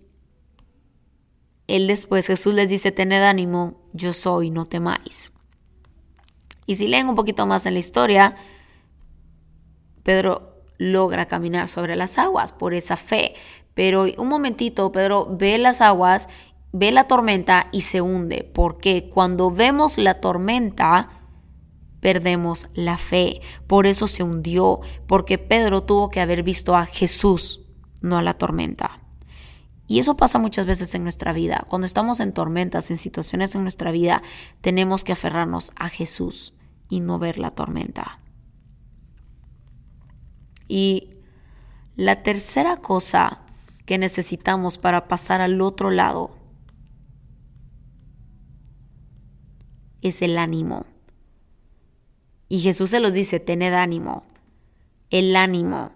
él 1.67 1.87
después, 1.87 2.27
Jesús 2.27 2.55
les 2.55 2.69
dice, 2.69 2.93
tened 2.93 3.23
ánimo, 3.23 3.81
yo 3.93 4.13
soy, 4.13 4.51
no 4.51 4.67
temáis. 4.67 5.33
Y 6.67 6.77
si 6.77 6.89
leen 6.89 7.09
un 7.09 7.15
poquito 7.15 7.47
más 7.47 7.67
en 7.67 7.75
la 7.75 7.81
historia, 7.81 8.37
Pedro 10.03 10.63
logra 10.79 11.27
caminar 11.27 11.69
sobre 11.69 11.97
las 11.97 12.19
aguas 12.19 12.53
por 12.53 12.75
esa 12.75 12.97
fe. 12.97 13.35
Pero 13.75 14.07
un 14.19 14.29
momentito, 14.29 14.93
Pedro 14.93 15.27
ve 15.31 15.59
las 15.59 15.81
aguas, 15.81 16.29
ve 16.73 16.93
la 16.93 17.09
tormenta 17.09 17.69
y 17.73 17.83
se 17.83 18.01
hunde. 18.01 18.51
Porque 18.55 19.09
cuando 19.09 19.51
vemos 19.51 19.99
la 19.99 20.21
tormenta, 20.21 21.11
perdemos 22.01 22.69
la 22.75 22.99
fe. 22.99 23.41
Por 23.67 23.87
eso 23.87 24.07
se 24.07 24.23
hundió, 24.23 24.81
porque 25.07 25.39
Pedro 25.39 25.83
tuvo 25.83 26.11
que 26.11 26.21
haber 26.21 26.43
visto 26.43 26.77
a 26.77 26.87
Jesús, 26.87 27.63
no 28.03 28.19
a 28.19 28.23
la 28.23 28.35
tormenta. 28.35 28.94
Y 29.87 29.99
eso 29.99 30.17
pasa 30.17 30.39
muchas 30.39 30.67
veces 30.67 30.95
en 30.95 31.03
nuestra 31.03 31.33
vida. 31.33 31.65
Cuando 31.69 31.87
estamos 31.87 32.21
en 32.21 32.33
tormentas, 32.33 32.91
en 32.91 32.97
situaciones 32.97 33.55
en 33.55 33.63
nuestra 33.63 33.91
vida, 33.91 34.23
tenemos 34.61 35.05
que 35.05 35.13
aferrarnos 35.13 35.73
a 35.77 35.89
Jesús 35.89 36.55
y 36.89 37.01
no 37.01 37.19
ver 37.19 37.39
la 37.39 37.51
tormenta. 37.51 38.21
Y 40.69 41.11
la 41.97 42.23
tercera 42.23 42.79
cosa 42.79 43.43
que 43.85 43.99
necesitamos 43.99 44.79
para 44.79 45.07
pasar 45.07 45.43
al 45.43 45.61
otro 45.61 45.91
lado 45.91 46.39
es 50.01 50.23
el 50.23 50.39
ánimo. 50.39 50.87
Y 52.49 52.61
Jesús 52.61 52.91
se 52.91 53.01
los 53.01 53.13
dice, 53.13 53.41
tened 53.41 53.75
ánimo. 53.75 54.25
El 55.11 55.37
ánimo 55.37 55.93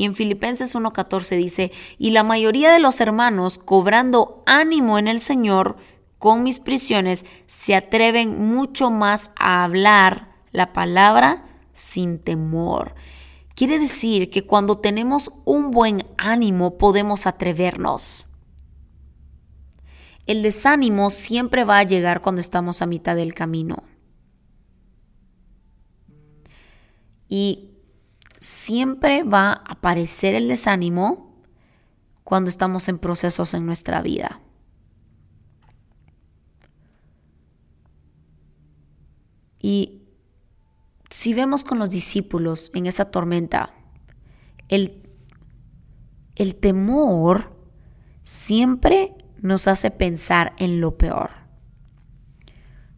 y 0.00 0.04
en 0.06 0.14
Filipenses 0.14 0.74
1.14 0.74 1.36
dice, 1.36 1.72
y 1.98 2.12
la 2.12 2.22
mayoría 2.22 2.72
de 2.72 2.78
los 2.78 3.02
hermanos, 3.02 3.58
cobrando 3.58 4.42
ánimo 4.46 4.98
en 4.98 5.08
el 5.08 5.20
Señor 5.20 5.76
con 6.18 6.42
mis 6.42 6.58
prisiones, 6.58 7.26
se 7.44 7.74
atreven 7.74 8.48
mucho 8.48 8.90
más 8.90 9.30
a 9.38 9.62
hablar 9.62 10.30
la 10.52 10.72
palabra 10.72 11.44
sin 11.74 12.18
temor. 12.18 12.94
Quiere 13.54 13.78
decir 13.78 14.30
que 14.30 14.46
cuando 14.46 14.78
tenemos 14.78 15.32
un 15.44 15.70
buen 15.70 16.06
ánimo 16.16 16.78
podemos 16.78 17.26
atrevernos. 17.26 18.26
El 20.24 20.40
desánimo 20.40 21.10
siempre 21.10 21.64
va 21.64 21.76
a 21.76 21.84
llegar 21.84 22.22
cuando 22.22 22.40
estamos 22.40 22.80
a 22.80 22.86
mitad 22.86 23.16
del 23.16 23.34
camino. 23.34 23.82
Y 27.28 27.69
siempre 28.40 29.22
va 29.22 29.52
a 29.52 29.62
aparecer 29.68 30.34
el 30.34 30.48
desánimo 30.48 31.44
cuando 32.24 32.48
estamos 32.48 32.88
en 32.88 32.98
procesos 32.98 33.54
en 33.54 33.66
nuestra 33.66 34.02
vida. 34.02 34.40
Y 39.60 40.02
si 41.10 41.34
vemos 41.34 41.64
con 41.64 41.78
los 41.78 41.90
discípulos 41.90 42.70
en 42.74 42.86
esa 42.86 43.10
tormenta, 43.10 43.74
el, 44.68 45.02
el 46.36 46.54
temor 46.54 47.52
siempre 48.22 49.14
nos 49.42 49.68
hace 49.68 49.90
pensar 49.90 50.54
en 50.58 50.80
lo 50.80 50.96
peor. 50.96 51.30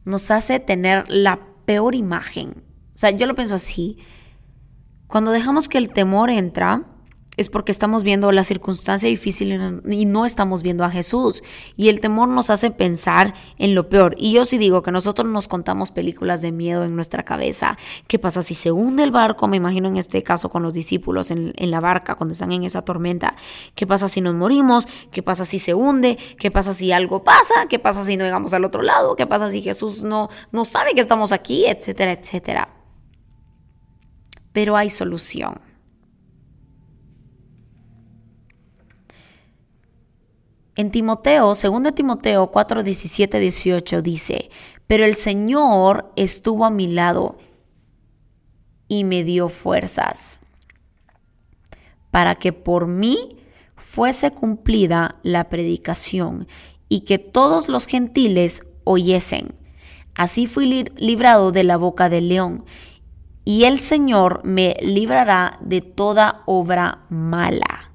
Nos 0.04 0.30
hace 0.30 0.60
tener 0.60 1.04
la 1.08 1.40
peor 1.64 1.94
imagen. 1.94 2.62
O 2.94 2.98
sea, 2.98 3.10
yo 3.10 3.26
lo 3.26 3.34
pienso 3.34 3.54
así. 3.56 3.98
Cuando 5.12 5.30
dejamos 5.30 5.68
que 5.68 5.76
el 5.76 5.92
temor 5.92 6.30
entra, 6.30 6.84
es 7.36 7.50
porque 7.50 7.70
estamos 7.70 8.02
viendo 8.02 8.32
la 8.32 8.44
circunstancia 8.44 9.10
difícil 9.10 9.82
y 9.86 10.06
no 10.06 10.24
estamos 10.24 10.62
viendo 10.62 10.84
a 10.84 10.90
Jesús. 10.90 11.42
Y 11.76 11.90
el 11.90 12.00
temor 12.00 12.30
nos 12.30 12.48
hace 12.48 12.70
pensar 12.70 13.34
en 13.58 13.74
lo 13.74 13.90
peor. 13.90 14.14
Y 14.16 14.32
yo 14.32 14.46
sí 14.46 14.56
digo 14.56 14.82
que 14.82 14.90
nosotros 14.90 15.28
nos 15.28 15.48
contamos 15.48 15.90
películas 15.90 16.40
de 16.40 16.50
miedo 16.50 16.82
en 16.82 16.96
nuestra 16.96 17.24
cabeza. 17.26 17.76
¿Qué 18.06 18.18
pasa 18.18 18.40
si 18.40 18.54
se 18.54 18.72
hunde 18.72 19.02
el 19.02 19.10
barco? 19.10 19.48
Me 19.48 19.58
imagino 19.58 19.86
en 19.86 19.98
este 19.98 20.22
caso 20.22 20.48
con 20.48 20.62
los 20.62 20.72
discípulos 20.72 21.30
en, 21.30 21.52
la 21.58 21.80
barca 21.80 22.14
cuando 22.14 22.32
están 22.32 22.50
en 22.50 22.62
esa 22.62 22.80
tormenta. 22.80 23.36
¿Qué 23.74 23.86
pasa 23.86 24.08
si 24.08 24.22
nos 24.22 24.32
morimos? 24.32 24.88
¿Qué 25.10 25.22
pasa 25.22 25.44
si 25.44 25.58
se 25.58 25.74
hunde? 25.74 26.16
¿Qué 26.38 26.50
pasa 26.50 26.72
si 26.72 26.90
algo 26.90 27.22
pasa? 27.22 27.66
¿Qué 27.68 27.78
pasa 27.78 28.02
si 28.02 28.16
no 28.16 28.24
llegamos 28.24 28.54
al 28.54 28.64
otro 28.64 28.80
lado? 28.80 29.14
¿Qué 29.14 29.26
pasa 29.26 29.50
si 29.50 29.60
Jesús 29.60 30.04
no, 30.04 30.30
no 30.52 30.64
sabe 30.64 30.94
que 30.94 31.02
estamos 31.02 31.32
aquí? 31.32 31.66
Etcétera, 31.66 32.12
etcétera. 32.12 32.81
Pero 34.52 34.76
hay 34.76 34.90
solución. 34.90 35.60
En 40.74 40.90
Timoteo, 40.90 41.48
2 41.48 41.94
Timoteo 41.94 42.50
4, 42.50 42.82
17, 42.82 43.38
18 43.38 44.02
dice, 44.02 44.50
pero 44.86 45.04
el 45.04 45.14
Señor 45.14 46.12
estuvo 46.16 46.64
a 46.64 46.70
mi 46.70 46.86
lado 46.86 47.36
y 48.88 49.04
me 49.04 49.22
dio 49.22 49.48
fuerzas 49.48 50.40
para 52.10 52.34
que 52.34 52.52
por 52.52 52.86
mí 52.86 53.36
fuese 53.74 54.30
cumplida 54.32 55.16
la 55.22 55.48
predicación 55.48 56.46
y 56.88 57.00
que 57.00 57.18
todos 57.18 57.68
los 57.68 57.86
gentiles 57.86 58.62
oyesen. 58.84 59.54
Así 60.14 60.46
fui 60.46 60.84
librado 60.96 61.52
de 61.52 61.64
la 61.64 61.78
boca 61.78 62.08
del 62.08 62.28
león, 62.28 62.64
y 63.44 63.64
el 63.64 63.78
Señor 63.78 64.40
me 64.44 64.76
librará 64.80 65.58
de 65.60 65.80
toda 65.80 66.42
obra 66.46 67.00
mala 67.08 67.92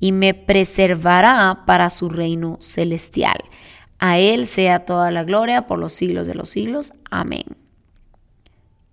y 0.00 0.12
me 0.12 0.34
preservará 0.34 1.64
para 1.66 1.90
su 1.90 2.08
reino 2.08 2.58
celestial. 2.60 3.38
A 3.98 4.18
Él 4.18 4.46
sea 4.46 4.84
toda 4.84 5.10
la 5.10 5.24
gloria 5.24 5.66
por 5.66 5.78
los 5.78 5.92
siglos 5.92 6.26
de 6.26 6.34
los 6.34 6.50
siglos. 6.50 6.92
Amén. 7.10 7.44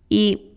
Y 0.10 0.50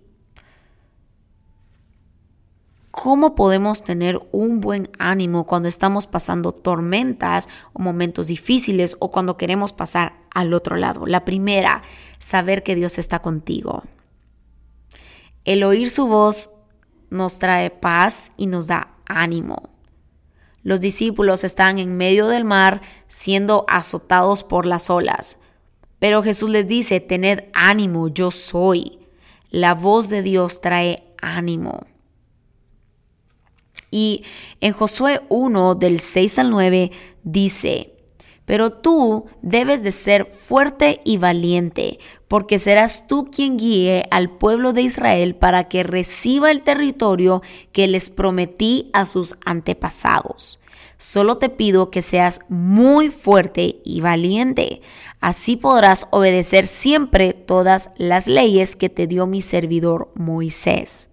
¿Cómo 2.97 3.35
podemos 3.35 3.85
tener 3.85 4.19
un 4.33 4.63
buen 4.63 4.89
ánimo 4.99 5.45
cuando 5.45 5.69
estamos 5.69 6.07
pasando 6.07 6.53
tormentas 6.53 7.47
o 7.75 7.83
momentos 7.83 8.27
difíciles 8.27 8.97
o 9.01 9.11
cuando 9.11 9.37
queremos 9.37 9.75
pasar 9.75 10.15
al 10.33 10.55
otro 10.55 10.77
lado? 10.77 11.05
La 11.05 11.27
primera, 11.27 11.83
saber 12.19 12.63
que 12.63 12.75
Dios 12.75 12.99
está 12.99 13.19
contigo. 13.19 13.83
El 15.47 15.63
oír 15.63 15.91
su 15.91 16.09
voz 16.09 16.51
nos 17.09 17.39
trae 17.39 17.71
paz 17.71 18.33
y 18.37 18.49
nos 18.49 18.67
da 18.67 18.97
ánimo. 19.07 19.71
Los 20.65 20.81
discípulos 20.81 21.45
están 21.45 21.79
en 21.79 21.97
medio 21.97 22.27
del 22.27 22.45
mar 22.45 22.83
siendo 23.07 23.65
azotados 23.69 24.43
por 24.43 24.67
las 24.67 24.91
olas. 24.91 25.39
Pero 26.01 26.25
Jesús 26.25 26.51
les 26.51 26.67
dice, 26.67 26.99
tened 26.99 27.45
ánimo, 27.55 28.09
yo 28.09 28.33
soy. 28.33 28.99
La 29.49 29.75
voz 29.75 30.09
de 30.09 30.23
Dios 30.23 30.61
trae 30.61 31.15
ánimo. 31.23 31.87
Y 33.93 34.25
en 34.61 34.73
Josué 34.73 35.23
1 35.29 35.77
del 35.77 36.01
6 36.01 36.41
al 36.41 36.51
9 36.51 36.91
dice, 37.23 37.96
pero 38.47 38.73
tú 38.73 39.27
debes 39.43 39.83
de 39.83 39.91
ser 39.91 40.27
fuerte 40.27 41.01
y 41.05 41.19
valiente, 41.19 41.99
porque 42.29 42.59
serás 42.59 43.07
tú 43.07 43.29
quien 43.31 43.59
guíe 43.59 44.07
al 44.11 44.31
pueblo 44.31 44.73
de 44.73 44.83
Israel 44.83 45.35
para 45.35 45.65
que 45.65 45.83
reciba 45.83 46.51
el 46.51 46.63
territorio 46.63 47.43
que 47.73 47.87
les 47.89 48.09
prometí 48.09 48.89
a 48.93 49.05
sus 49.05 49.37
antepasados. 49.45 50.61
Solo 50.97 51.37
te 51.37 51.51
pido 51.51 51.91
que 51.91 52.01
seas 52.01 52.41
muy 52.49 53.11
fuerte 53.11 53.81
y 53.85 54.01
valiente. 54.01 54.81
Así 55.21 55.57
podrás 55.57 56.07
obedecer 56.11 56.67
siempre 56.67 57.35
todas 57.35 57.91
las 57.97 58.29
leyes 58.29 58.77
que 58.77 58.89
te 58.89 59.07
dio 59.07 59.27
mi 59.27 59.43
servidor 59.43 60.11
Moisés. 60.15 61.11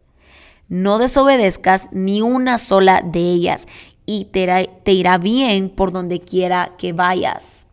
No 0.69 0.99
desobedezcas 0.99 1.89
ni 1.91 2.21
una 2.21 2.57
sola 2.57 3.01
de 3.01 3.19
ellas 3.19 3.67
y 4.05 4.25
te 4.25 4.91
irá, 4.91 5.17
bien 5.17 5.69
por 5.69 5.91
donde 5.91 6.19
quiera 6.19 6.75
que 6.77 6.93
vayas. 6.93 7.67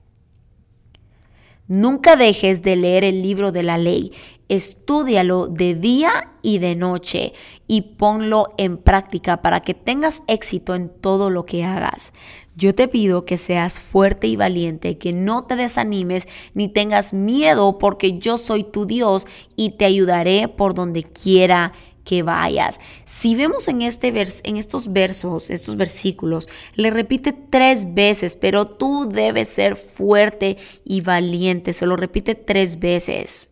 Nunca 1.66 2.16
dejes 2.16 2.62
de 2.62 2.76
leer 2.76 3.04
el 3.04 3.22
libro 3.22 3.52
de 3.52 3.62
la 3.62 3.78
ley. 3.78 4.12
Estúdialo 4.48 5.46
de 5.46 5.76
día 5.76 6.32
y 6.42 6.58
de 6.58 6.74
noche 6.74 7.32
y 7.68 7.82
ponlo 7.82 8.52
en 8.58 8.78
práctica 8.78 9.42
para 9.42 9.60
que 9.60 9.74
tengas 9.74 10.24
éxito 10.26 10.74
en 10.74 10.88
todo 10.88 11.30
lo 11.30 11.46
que 11.46 11.64
hagas. 11.64 12.12
Yo 12.56 12.74
te 12.74 12.88
pido 12.88 13.24
que 13.24 13.36
seas 13.36 13.78
fuerte 13.78 14.26
y 14.26 14.34
valiente, 14.34 14.98
que 14.98 15.12
no 15.12 15.44
te 15.44 15.54
desanimes 15.54 16.26
ni 16.52 16.66
tengas 16.66 17.12
miedo 17.12 17.78
porque 17.78 18.18
yo 18.18 18.36
soy 18.36 18.64
tu 18.64 18.86
Dios 18.86 19.26
y 19.54 19.70
te 19.70 19.84
ayudaré 19.84 20.48
por 20.48 20.74
donde 20.74 21.04
quiera 21.04 21.72
que 22.10 22.24
vayas. 22.24 22.80
Si 23.04 23.36
vemos 23.36 23.68
en, 23.68 23.82
este 23.82 24.08
en 24.08 24.56
estos 24.56 24.92
versos, 24.92 25.48
estos 25.48 25.76
versículos, 25.76 26.48
le 26.74 26.90
repite 26.90 27.32
tres 27.32 27.94
veces, 27.94 28.34
pero 28.34 28.66
tú 28.66 29.08
debes 29.08 29.46
ser 29.46 29.76
fuerte 29.76 30.56
y 30.84 31.02
valiente. 31.02 31.72
Se 31.72 31.86
lo 31.86 31.94
repite 31.94 32.34
tres 32.34 32.80
veces. 32.80 33.50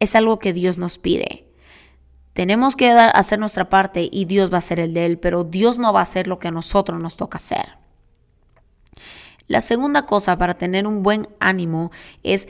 Es 0.00 0.16
algo 0.16 0.38
que 0.38 0.54
Dios 0.54 0.78
nos 0.78 0.96
pide. 0.96 1.44
Tenemos 2.32 2.76
que 2.76 2.94
dar, 2.94 3.10
hacer 3.12 3.38
nuestra 3.38 3.68
parte 3.68 4.08
y 4.10 4.24
Dios 4.24 4.50
va 4.50 4.54
a 4.54 4.64
hacer 4.64 4.80
el 4.80 4.94
de 4.94 5.04
él, 5.04 5.18
pero 5.18 5.44
Dios 5.44 5.78
no 5.78 5.92
va 5.92 6.00
a 6.00 6.04
hacer 6.04 6.28
lo 6.28 6.38
que 6.38 6.48
a 6.48 6.50
nosotros 6.50 6.98
nos 6.98 7.18
toca 7.18 7.36
hacer. 7.36 7.76
La 9.48 9.60
segunda 9.60 10.06
cosa 10.06 10.38
para 10.38 10.54
tener 10.54 10.86
un 10.86 11.02
buen 11.02 11.28
ánimo 11.40 11.92
es 12.22 12.48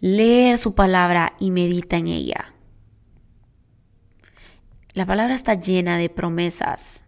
leer 0.00 0.56
su 0.56 0.74
palabra 0.74 1.34
y 1.38 1.50
medita 1.50 1.98
en 1.98 2.06
ella. 2.06 2.55
La 4.96 5.04
palabra 5.04 5.34
está 5.34 5.52
llena 5.52 5.98
de 5.98 6.08
promesas. 6.08 7.04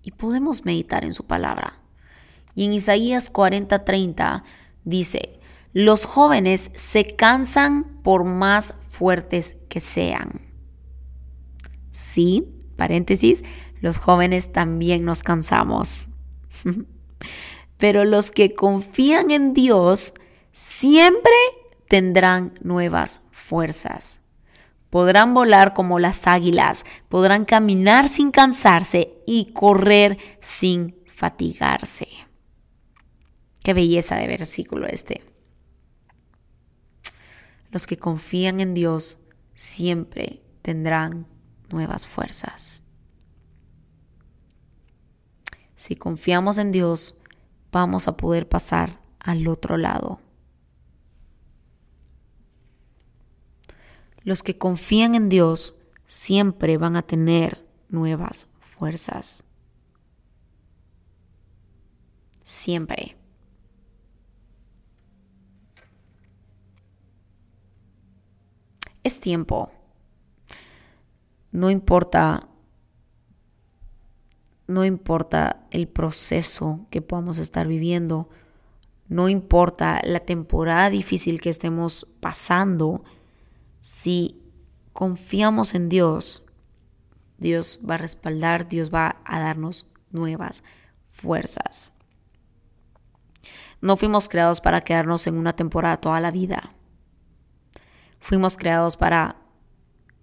Y 0.00 0.12
podemos 0.12 0.64
meditar 0.64 1.04
en 1.04 1.12
su 1.12 1.26
palabra. 1.26 1.74
Y 2.54 2.64
en 2.64 2.72
Isaías 2.72 3.30
40:30 3.30 4.42
dice, 4.86 5.40
los 5.74 6.06
jóvenes 6.06 6.70
se 6.74 7.16
cansan 7.16 8.00
por 8.02 8.24
más 8.24 8.76
fuertes 8.88 9.58
que 9.68 9.78
sean. 9.78 10.40
Sí, 11.92 12.48
paréntesis, 12.76 13.44
los 13.82 13.98
jóvenes 13.98 14.52
también 14.52 15.04
nos 15.04 15.22
cansamos. 15.22 16.08
Pero 17.76 18.06
los 18.06 18.30
que 18.30 18.54
confían 18.54 19.32
en 19.32 19.52
Dios 19.52 20.14
siempre 20.50 21.30
tendrán 21.90 22.54
nuevas 22.62 23.20
fuerzas. 23.30 24.22
Podrán 24.90 25.34
volar 25.34 25.72
como 25.72 25.98
las 25.98 26.26
águilas, 26.26 26.84
podrán 27.08 27.44
caminar 27.44 28.08
sin 28.08 28.32
cansarse 28.32 29.14
y 29.26 29.52
correr 29.52 30.18
sin 30.40 30.96
fatigarse. 31.06 32.08
Qué 33.62 33.72
belleza 33.72 34.16
de 34.16 34.26
versículo 34.26 34.86
este. 34.86 35.22
Los 37.70 37.86
que 37.86 37.98
confían 37.98 38.58
en 38.58 38.74
Dios 38.74 39.18
siempre 39.54 40.42
tendrán 40.62 41.26
nuevas 41.70 42.06
fuerzas. 42.06 42.84
Si 45.76 45.94
confiamos 45.94 46.58
en 46.58 46.72
Dios, 46.72 47.16
vamos 47.70 48.08
a 48.08 48.16
poder 48.16 48.48
pasar 48.48 49.00
al 49.20 49.46
otro 49.46 49.76
lado. 49.76 50.20
Los 54.22 54.42
que 54.42 54.58
confían 54.58 55.14
en 55.14 55.28
Dios 55.28 55.74
siempre 56.06 56.76
van 56.78 56.96
a 56.96 57.02
tener 57.02 57.66
nuevas 57.88 58.48
fuerzas. 58.60 59.44
Siempre. 62.42 63.16
Es 69.02 69.20
tiempo. 69.20 69.70
No 71.52 71.70
importa 71.70 72.50
no 74.70 74.84
importa 74.84 75.66
el 75.72 75.88
proceso 75.88 76.86
que 76.90 77.02
podamos 77.02 77.38
estar 77.38 77.66
viviendo, 77.66 78.28
no 79.08 79.28
importa 79.28 80.00
la 80.04 80.20
temporada 80.20 80.90
difícil 80.90 81.40
que 81.40 81.50
estemos 81.50 82.06
pasando, 82.20 83.02
si 83.80 84.40
confiamos 84.92 85.74
en 85.74 85.88
Dios, 85.88 86.44
Dios 87.38 87.80
va 87.88 87.94
a 87.94 87.98
respaldar, 87.98 88.68
Dios 88.68 88.92
va 88.92 89.16
a 89.24 89.40
darnos 89.40 89.86
nuevas 90.10 90.62
fuerzas. 91.10 91.92
No 93.80 93.96
fuimos 93.96 94.28
creados 94.28 94.60
para 94.60 94.82
quedarnos 94.82 95.26
en 95.26 95.36
una 95.36 95.54
temporada 95.54 95.96
toda 95.96 96.20
la 96.20 96.30
vida. 96.30 96.74
Fuimos 98.20 98.58
creados 98.58 98.98
para 98.98 99.36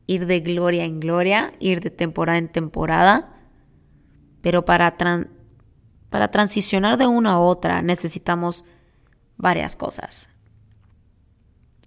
ir 0.06 0.28
de 0.28 0.39
gloria 0.41 0.86
en 0.86 1.00
gloria, 1.00 1.54
ir 1.60 1.82
de 1.82 1.89
temporada 1.89 2.38
en 2.38 2.50
temporada, 2.50 3.34
pero 4.41 4.63
para, 4.63 4.96
para 6.10 6.28
transicionar 6.30 6.98
de 6.98 7.08
una 7.08 7.32
a 7.32 7.39
otra 7.39 7.82
necesitamos 7.82 8.63
varias 9.38 9.76
cosas. 9.76 10.30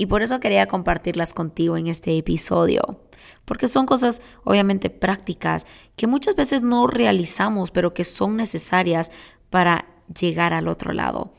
Y 0.01 0.07
por 0.07 0.23
eso 0.23 0.41
quería 0.41 0.67
compartirlas 0.67 1.35
contigo 1.35 1.77
en 1.77 1.87
este 1.87 2.17
episodio, 2.17 3.03
porque 3.45 3.69
son 3.69 3.85
cosas 3.85 4.23
obviamente 4.45 4.89
prácticas 4.89 5.67
que 5.95 6.07
muchas 6.07 6.37
veces 6.37 6.63
no 6.63 6.87
realizamos, 6.87 7.71
pero 7.71 7.93
que 7.93 8.05
son 8.05 8.35
necesarias 8.35 9.13
para 9.51 9.85
llegar 10.19 10.55
al 10.55 10.69
otro 10.69 10.95
lado. 10.95 11.35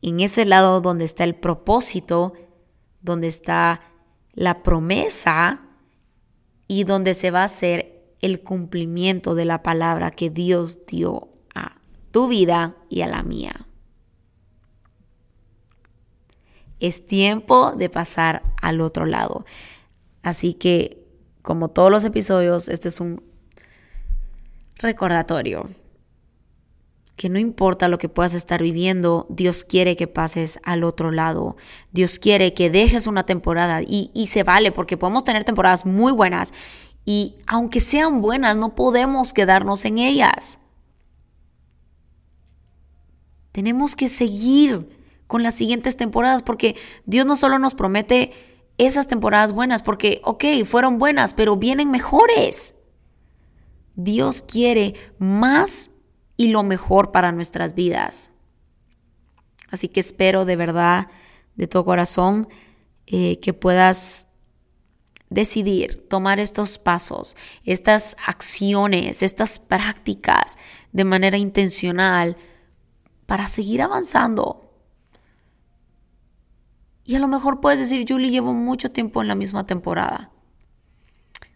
En 0.00 0.20
ese 0.20 0.46
lado 0.46 0.80
donde 0.80 1.04
está 1.04 1.24
el 1.24 1.34
propósito, 1.34 2.32
donde 3.02 3.26
está 3.26 3.82
la 4.32 4.62
promesa 4.62 5.60
y 6.66 6.84
donde 6.84 7.12
se 7.12 7.30
va 7.30 7.42
a 7.42 7.44
hacer 7.44 8.14
el 8.22 8.40
cumplimiento 8.40 9.34
de 9.34 9.44
la 9.44 9.62
palabra 9.62 10.12
que 10.12 10.30
Dios 10.30 10.86
dio 10.86 11.28
a 11.54 11.76
tu 12.10 12.26
vida 12.26 12.74
y 12.88 13.02
a 13.02 13.06
la 13.06 13.22
mía. 13.22 13.66
Es 16.82 17.06
tiempo 17.06 17.70
de 17.70 17.88
pasar 17.88 18.42
al 18.60 18.80
otro 18.80 19.06
lado. 19.06 19.46
Así 20.24 20.52
que, 20.52 21.06
como 21.40 21.68
todos 21.68 21.92
los 21.92 22.04
episodios, 22.04 22.68
este 22.68 22.88
es 22.88 22.98
un 22.98 23.22
recordatorio 24.74 25.68
que 27.14 27.28
no 27.28 27.38
importa 27.38 27.86
lo 27.86 27.98
que 27.98 28.08
puedas 28.08 28.34
estar 28.34 28.60
viviendo, 28.60 29.26
Dios 29.28 29.62
quiere 29.62 29.94
que 29.94 30.08
pases 30.08 30.58
al 30.64 30.82
otro 30.82 31.12
lado. 31.12 31.56
Dios 31.92 32.18
quiere 32.18 32.52
que 32.52 32.68
dejes 32.68 33.06
una 33.06 33.26
temporada 33.26 33.80
y, 33.80 34.10
se 34.26 34.42
vale 34.42 34.72
porque 34.72 34.96
podemos 34.96 35.22
tener 35.22 35.44
temporadas 35.44 35.86
muy 35.86 36.10
buenas 36.10 36.52
y 37.04 37.36
aunque 37.46 37.78
sean 37.78 38.22
buenas, 38.22 38.56
no 38.56 38.74
podemos 38.74 39.32
quedarnos 39.32 39.84
en 39.84 39.98
ellas. 39.98 40.58
Tenemos 43.52 43.94
que 43.94 44.08
seguir 44.08 45.01
con 45.32 45.42
las 45.42 45.54
siguientes 45.54 45.96
temporadas 45.96 46.42
porque 46.42 46.76
Dios 47.06 47.24
no 47.24 47.36
solo 47.36 47.58
nos 47.58 47.74
promete 47.74 48.34
esas 48.76 49.08
temporadas 49.08 49.52
buenas, 49.52 49.82
porque, 49.82 50.20
ok, 50.24 50.44
fueron 50.66 50.98
buenas, 50.98 51.32
pero 51.32 51.56
vienen 51.56 51.90
mejores. 51.90 52.74
Dios 53.94 54.42
quiere 54.42 54.92
más 55.16 55.90
y 56.36 56.48
lo 56.48 56.62
mejor 56.64 57.12
para 57.12 57.32
nuestras 57.32 57.74
vidas. 57.74 58.32
Así 59.70 59.88
que 59.88 60.00
espero 60.00 60.44
de 60.44 60.56
verdad, 60.56 61.08
de 61.54 61.66
todo 61.66 61.86
corazón, 61.86 62.46
eh, 63.06 63.40
que 63.40 63.54
puedas 63.54 64.26
decidir 65.30 66.06
tomar 66.10 66.40
estos 66.40 66.76
pasos, 66.76 67.38
estas 67.64 68.18
acciones, 68.26 69.22
estas 69.22 69.58
prácticas 69.58 70.58
de 70.92 71.04
manera 71.04 71.38
intencional 71.38 72.36
para 73.24 73.48
seguir 73.48 73.80
avanzando. 73.80 74.61
Y 77.12 77.16
a 77.16 77.18
lo 77.18 77.28
mejor 77.28 77.60
puedes 77.60 77.78
decir, 77.78 78.06
Julie, 78.08 78.30
llevo 78.30 78.54
mucho 78.54 78.90
tiempo 78.90 79.20
en 79.20 79.28
la 79.28 79.34
misma 79.34 79.66
temporada. 79.66 80.32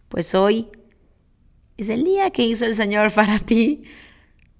Pues 0.07 0.35
hoy 0.35 0.69
es 1.77 1.89
el 1.89 2.03
día 2.03 2.29
que 2.29 2.43
hizo 2.43 2.63
el 2.63 2.75
Señor 2.75 3.11
para 3.11 3.39
ti 3.45 3.81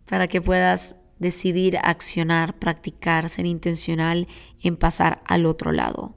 para 0.09 0.27
que 0.27 0.41
puedas 0.41 0.95
decidir 1.19 1.77
accionar, 1.83 2.57
practicar, 2.57 3.29
ser 3.29 3.45
intencional 3.45 4.27
en 4.59 4.75
pasar 4.75 5.21
al 5.27 5.45
otro 5.45 5.71
lado. 5.71 6.15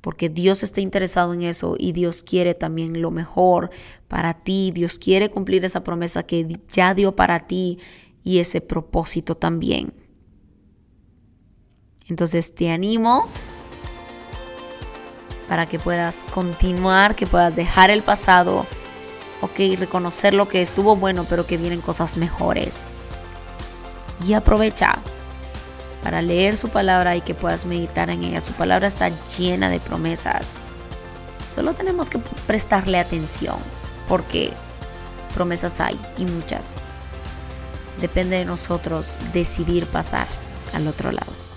Porque 0.00 0.30
Dios 0.30 0.62
está 0.62 0.80
interesado 0.80 1.34
en 1.34 1.42
eso 1.42 1.74
y 1.78 1.92
Dios 1.92 2.22
quiere 2.22 2.54
también 2.54 3.02
lo 3.02 3.10
mejor 3.10 3.68
para 4.08 4.32
ti. 4.32 4.70
Dios 4.74 4.98
quiere 4.98 5.28
cumplir 5.28 5.62
esa 5.66 5.84
promesa 5.84 6.22
que 6.22 6.58
ya 6.72 6.94
dio 6.94 7.14
para 7.14 7.40
ti 7.40 7.78
y 8.24 8.38
ese 8.38 8.62
propósito 8.62 9.34
también. 9.34 9.92
Entonces 12.08 12.54
te 12.54 12.70
animo 12.70 13.28
para 15.50 15.66
que 15.66 15.80
puedas 15.80 16.22
continuar, 16.32 17.16
que 17.16 17.26
puedas 17.26 17.56
dejar 17.56 17.90
el 17.90 18.04
pasado, 18.04 18.68
ok, 19.40 19.76
reconocer 19.80 20.32
lo 20.32 20.46
que 20.46 20.62
estuvo 20.62 20.94
bueno, 20.94 21.26
pero 21.28 21.44
que 21.44 21.56
vienen 21.56 21.80
cosas 21.80 22.16
mejores 22.16 22.84
y 24.24 24.34
aprovecha 24.34 25.00
para 26.04 26.22
leer 26.22 26.56
su 26.56 26.68
palabra 26.68 27.16
y 27.16 27.20
que 27.20 27.34
puedas 27.34 27.66
meditar 27.66 28.10
en 28.10 28.22
ella. 28.22 28.40
Su 28.40 28.52
palabra 28.52 28.86
está 28.86 29.10
llena 29.36 29.68
de 29.70 29.80
promesas. 29.80 30.60
Solo 31.48 31.74
tenemos 31.74 32.10
que 32.10 32.20
prestarle 32.46 33.00
atención 33.00 33.56
porque 34.08 34.52
promesas 35.34 35.80
hay 35.80 35.98
y 36.16 36.26
muchas. 36.26 36.76
Depende 38.00 38.36
de 38.36 38.44
nosotros 38.44 39.18
decidir 39.32 39.84
pasar 39.86 40.28
al 40.72 40.86
otro 40.86 41.10
lado. 41.10 41.49